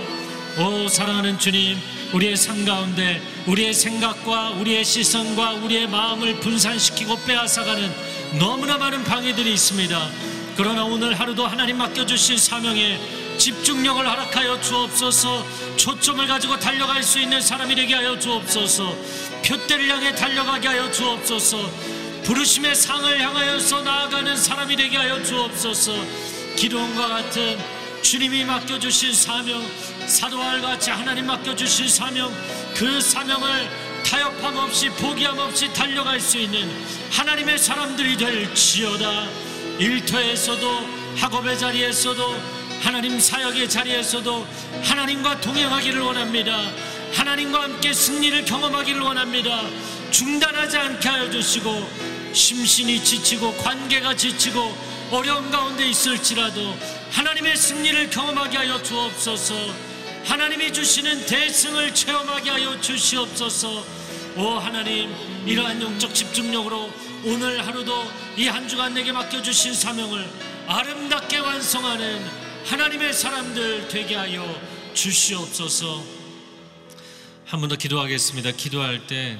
오 0.59 0.89
사랑하는 0.89 1.39
주님 1.39 1.77
우리의 2.15 2.35
삶 2.35 2.65
가운데 2.65 3.21
우리의 3.47 3.75
생각과 3.75 4.51
우리의 4.53 4.87
시선과 4.87 5.53
우리의 5.53 5.87
마음을 5.89 6.41
분산시키고 6.41 7.25
빼앗아가는 7.27 7.93
너무나 8.39 8.79
많은 8.79 9.05
방해들이 9.05 9.53
있습니다 9.53 10.11
그러나 10.59 10.83
오늘 10.83 11.15
하루도 11.15 11.47
하나님 11.47 11.79
맡겨주신 11.79 12.37
사명에 12.37 12.99
집중력을 13.39 14.05
허락하여 14.05 14.61
주옵소서. 14.61 15.47
초점을 15.77 16.27
가지고 16.27 16.59
달려갈 16.59 17.01
수 17.01 17.21
있는 17.21 17.41
사람이 17.41 17.77
되게 17.77 17.95
하여 17.95 18.19
주옵소서. 18.19 18.93
표대를 19.45 19.89
향해 19.89 20.13
달려가게 20.13 20.67
하여 20.67 20.91
주옵소서. 20.91 21.59
부르심의 22.25 22.75
상을 22.75 23.21
향하여서 23.21 23.83
나아가는 23.83 24.37
사람이 24.37 24.75
되게 24.75 24.97
하여 24.97 25.23
주옵소서. 25.23 25.93
기도원과 26.57 27.07
같은 27.07 27.57
주님이 28.03 28.45
맡겨주신 28.45 29.15
사명 29.15 29.65
사도와 30.09 30.61
같이 30.61 30.91
하나님 30.91 31.27
맡겨주신 31.27 31.89
사명 31.89 32.35
그 32.75 33.01
사명을 33.01 33.71
타협함 34.05 34.57
없이 34.57 34.89
포기함 34.91 35.39
없이 35.39 35.73
달려갈 35.73 36.19
수 36.19 36.37
있는 36.37 36.69
하나님의 37.13 37.59
사람들이 37.59 38.17
될 38.17 38.53
지어다 38.57 39.48
일터에서도 39.79 40.69
학업의 41.17 41.59
자리에서도 41.59 42.59
하나님 42.81 43.19
사역의 43.19 43.69
자리에서도 43.69 44.47
하나님과 44.83 45.41
동행하기를 45.41 46.01
원합니다. 46.01 46.71
하나님과 47.13 47.63
함께 47.63 47.93
승리를 47.93 48.45
경험하기를 48.45 49.01
원합니다. 49.01 49.63
중단하지 50.11 50.79
않게 50.79 51.09
하여 51.09 51.31
주시고 51.31 51.89
심신이 52.33 53.03
지치고 53.03 53.57
관계가 53.59 54.15
지치고 54.15 54.77
어려움 55.11 55.51
가운데 55.51 55.89
있을지라도 55.89 56.77
하나님의 57.13 57.57
승리를 57.57 58.11
경험하게 58.11 58.59
하여 58.59 58.83
주옵소서. 58.83 59.55
하나님이 60.25 60.73
주시는 60.73 61.27
대승을 61.27 61.95
체험하게 61.95 62.51
하여 62.51 62.81
주시옵소서. 62.81 63.85
오 64.37 64.51
하나님 64.59 65.15
이러한 65.47 65.81
영적 65.81 66.15
집중력으로 66.15 66.93
오늘 67.25 67.67
하루도 67.67 67.93
이 68.37 68.47
한 68.49 68.69
주간 68.69 68.95
내게 68.95 69.11
맡겨주신 69.13 69.75
사명을 69.75 70.25
아름답게 70.67 71.39
완성하는 71.39 72.25
하나님의 72.67 73.13
사람들 73.13 73.89
되게 73.89 74.15
하여 74.15 74.45
주시옵소서 74.95 76.03
한 77.47 77.61
번 77.61 77.69
더 77.69 77.77
기도하겠습니다 77.77 78.53
기도할 78.53 79.07
때 79.07 79.39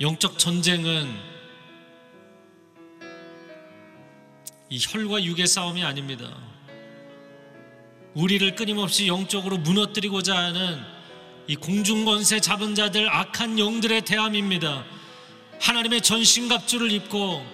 영적 0.00 0.38
전쟁은 0.38 1.08
이 4.70 4.78
혈과 4.80 5.24
육의 5.24 5.46
싸움이 5.48 5.82
아닙니다. 5.84 6.30
우리를 8.14 8.54
끊임없이 8.54 9.08
영적으로 9.08 9.58
무너뜨리고자 9.58 10.36
하는 10.36 10.80
이 11.48 11.56
공중권세 11.56 12.40
잡은 12.40 12.74
자들 12.76 13.08
악한 13.12 13.58
영들의 13.58 14.02
대함입니다. 14.02 14.84
하나님의 15.60 16.00
전신갑주를 16.00 16.90
입고 16.92 17.44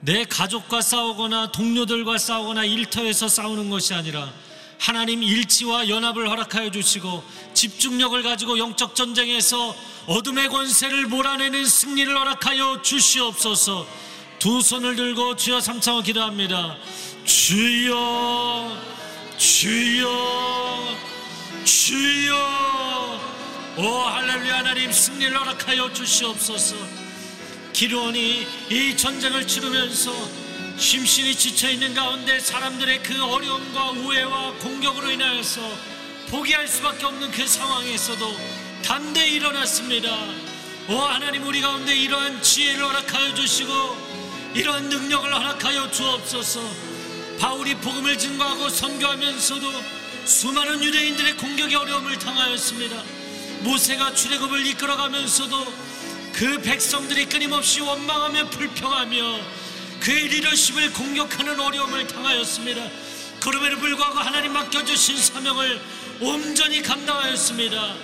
내 0.00 0.24
가족과 0.24 0.80
싸우거나 0.80 1.52
동료들과 1.52 2.18
싸우거나 2.18 2.64
일터에서 2.64 3.28
싸우는 3.28 3.70
것이 3.70 3.94
아니라 3.94 4.32
하나님 4.78 5.22
일치와 5.22 5.88
연합을 5.88 6.28
허락하여 6.28 6.70
주시고 6.70 7.22
집중력을 7.54 8.22
가지고 8.22 8.58
영적 8.58 8.94
전쟁에서 8.94 9.74
어둠의 10.06 10.48
권세를 10.48 11.06
몰아내는 11.06 11.66
승리를 11.66 12.16
허락하여 12.16 12.82
주시옵소서. 12.82 13.86
두 14.38 14.60
손을 14.60 14.96
들고 14.96 15.36
주여 15.36 15.60
삼창어 15.60 16.02
기도합니다. 16.02 16.76
주여, 17.24 18.76
주여, 19.38 20.96
주여. 21.64 23.35
오 23.78 23.82
할렐루야 23.84 24.60
하나님 24.60 24.90
승리를 24.90 25.38
허락하여 25.38 25.92
주시옵소서. 25.92 26.76
기론이 27.74 28.46
이 28.70 28.96
전쟁을 28.96 29.46
치르면서 29.46 30.12
심신이 30.78 31.34
지쳐 31.34 31.68
있는 31.68 31.92
가운데 31.92 32.40
사람들의 32.40 33.02
그 33.02 33.22
어려움과 33.22 33.90
우애와 33.90 34.52
공격으로 34.60 35.10
인하여서 35.10 35.60
포기할 36.30 36.66
수밖에 36.66 37.04
없는 37.04 37.30
그 37.30 37.46
상황에서도 37.46 38.36
담대히 38.82 39.34
일어났습니다. 39.34 40.08
오 40.88 40.96
하나님 40.96 41.46
우리 41.46 41.60
가운데 41.60 41.94
이러한 41.94 42.40
지혜를 42.40 42.82
허락하여 42.82 43.34
주시고 43.34 43.72
이러한 44.54 44.88
능력을 44.88 45.34
허락하여 45.34 45.90
주옵소서. 45.90 46.62
바울이 47.38 47.74
복음을 47.74 48.16
증거하고 48.16 48.70
선교하면서도 48.70 49.70
수많은 50.24 50.82
유대인들의 50.82 51.36
공격에 51.36 51.74
어려움을 51.76 52.18
당하였습니다. 52.18 53.15
모세가 53.66 54.14
출애굽을 54.14 54.64
이끌어가면서도 54.64 55.74
그 56.32 56.60
백성들이 56.62 57.26
끊임없이 57.26 57.80
원망하며 57.80 58.50
불평하며 58.50 59.40
그의 59.98 60.28
리더십을 60.28 60.92
공격하는 60.92 61.58
어려움을 61.58 62.06
당하였습니다. 62.06 62.80
그럼에도 63.40 63.78
불구하고 63.78 64.20
하나님 64.20 64.52
맡겨주신 64.52 65.18
사명을 65.18 65.80
온전히 66.20 66.80
감당하였습니다. 66.80 67.94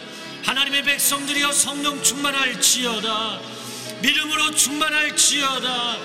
하나님의 0.45 0.83
백성들이여 0.83 1.53
성령 1.53 2.03
충만할지어다. 2.03 3.41
믿음으로 4.01 4.51
충만할지어다. 4.51 5.97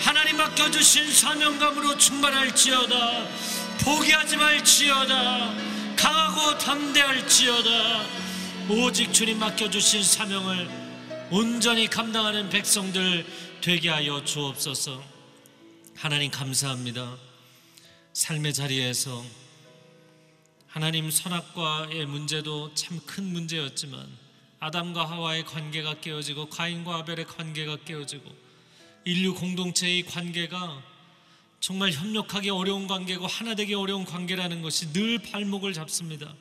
하나님 0.00 0.36
맡겨주신 0.36 1.10
사명감으로 1.10 1.96
충만할지어다. 1.96 3.26
포기하지 3.80 4.36
말지어다. 4.36 5.54
강하고 5.96 6.58
담대할지어다. 6.58 8.27
오직 8.70 9.14
주님 9.14 9.38
맡겨주신 9.38 10.02
사명을 10.02 10.68
온전히 11.30 11.88
감당하는 11.88 12.50
백성들 12.50 13.24
되게 13.62 13.88
하여 13.88 14.22
주옵소서. 14.24 15.02
하나님 15.96 16.30
감사합니다. 16.30 17.16
삶의 18.12 18.52
자리에서 18.52 19.24
하나님 20.66 21.10
선악과의 21.10 22.04
문제도 22.06 22.72
참 22.74 23.00
큰 23.06 23.24
문제였지만 23.24 24.06
아담과 24.60 25.08
하와의 25.08 25.46
관계가 25.46 26.00
깨어지고 26.00 26.50
가인과 26.50 26.96
아벨의 26.96 27.26
관계가 27.26 27.78
깨어지고 27.86 28.24
인류 29.06 29.34
공동체의 29.34 30.04
관계가 30.04 30.82
정말 31.60 31.90
협력하기 31.92 32.50
어려운 32.50 32.86
관계고 32.86 33.26
하나 33.26 33.54
되기 33.54 33.72
어려운 33.74 34.04
관계라는 34.04 34.60
것이 34.60 34.92
늘 34.92 35.18
발목을 35.18 35.72
잡습니다. 35.72 36.34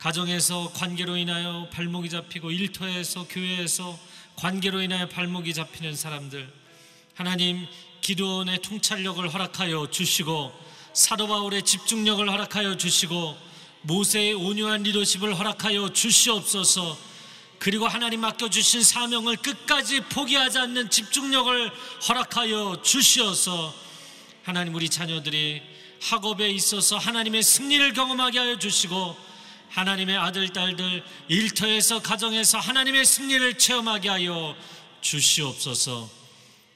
가정에서 0.00 0.72
관계로 0.74 1.18
인하여 1.18 1.68
발목이 1.70 2.08
잡히고 2.08 2.50
일터에서 2.50 3.26
교회에서 3.28 3.98
관계로 4.34 4.80
인하여 4.80 5.06
발목이 5.06 5.52
잡히는 5.52 5.94
사람들 5.94 6.50
하나님 7.14 7.66
기도원의 8.00 8.62
통찰력을 8.62 9.28
허락하여 9.28 9.90
주시고 9.90 10.52
사도 10.94 11.28
바울의 11.28 11.64
집중력을 11.64 12.30
허락하여 12.30 12.78
주시고 12.78 13.36
모세의 13.82 14.32
온유한 14.32 14.82
리더십을 14.82 15.38
허락하여 15.38 15.90
주시옵소서. 15.92 16.98
그리고 17.58 17.86
하나님 17.86 18.20
맡겨주신 18.20 18.82
사명을 18.82 19.36
끝까지 19.36 20.00
포기하지 20.00 20.58
않는 20.60 20.88
집중력을 20.88 21.70
허락하여 22.08 22.80
주시어서 22.82 23.74
하나님 24.44 24.74
우리 24.74 24.88
자녀들이 24.88 25.60
학업에 26.00 26.48
있어서 26.48 26.96
하나님의 26.96 27.42
승리를 27.42 27.92
경험하게 27.92 28.38
하여 28.38 28.58
주시고 28.58 29.29
하나님의 29.70 30.16
아들 30.16 30.52
딸들 30.52 31.04
일터에서 31.28 32.02
가정에서 32.02 32.58
하나님의 32.58 33.04
승리를 33.04 33.56
체험하게 33.56 34.08
하여 34.08 34.56
주시옵소서. 35.00 36.10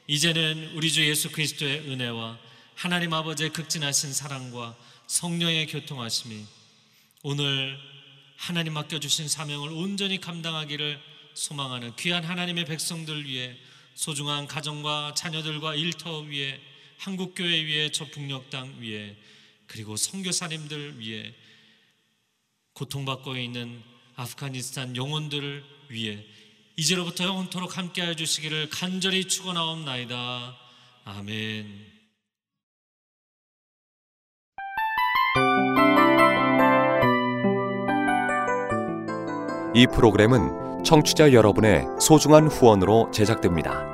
이제는 0.07 0.73
우리 0.75 0.93
주 0.93 1.07
예수 1.07 1.31
그리스도의 1.31 1.91
은혜와 1.91 2.39
하나님 2.75 3.13
아버지의 3.13 3.51
극진하신 3.51 4.13
사랑과 4.13 4.77
성령의 5.07 5.67
교통하심이 5.67 6.45
오늘 7.23 7.79
하나님 8.37 8.75
맡겨주신 8.75 9.29
사명을 9.29 9.71
온전히 9.71 10.21
감당하기를 10.21 11.01
소망하는 11.35 11.97
귀한 11.97 12.23
하나님의 12.23 12.65
백성들 12.65 13.25
위해 13.27 13.57
소중한 13.95 14.47
가정과 14.47 15.15
자녀들과 15.17 15.75
일터 15.75 16.21
위에 16.21 16.61
한국교회 16.99 17.65
위에 17.65 17.91
저 17.91 18.05
북녘 18.07 18.51
땅 18.51 18.77
위에 18.81 19.17
그리고 19.67 19.97
선교사님들 19.97 20.99
위해 20.99 21.35
고통받고 22.75 23.37
있는 23.37 23.83
아프가니스탄 24.16 24.97
영혼들을 24.97 25.64
위해 25.91 26.25
이제로부터 26.77 27.25
영원토록 27.25 27.79
함께하여 27.79 28.14
주시기를 28.14 28.68
간절히 28.70 29.27
축원하옵나이다. 29.27 30.57
아멘. 31.05 31.95
이 39.77 39.87
프로그램은 39.89 40.85
청취자 40.85 41.33
여러분의 41.33 41.85
소중한 42.01 42.47
후원으로 42.47 43.11
제작됩니다. 43.12 43.94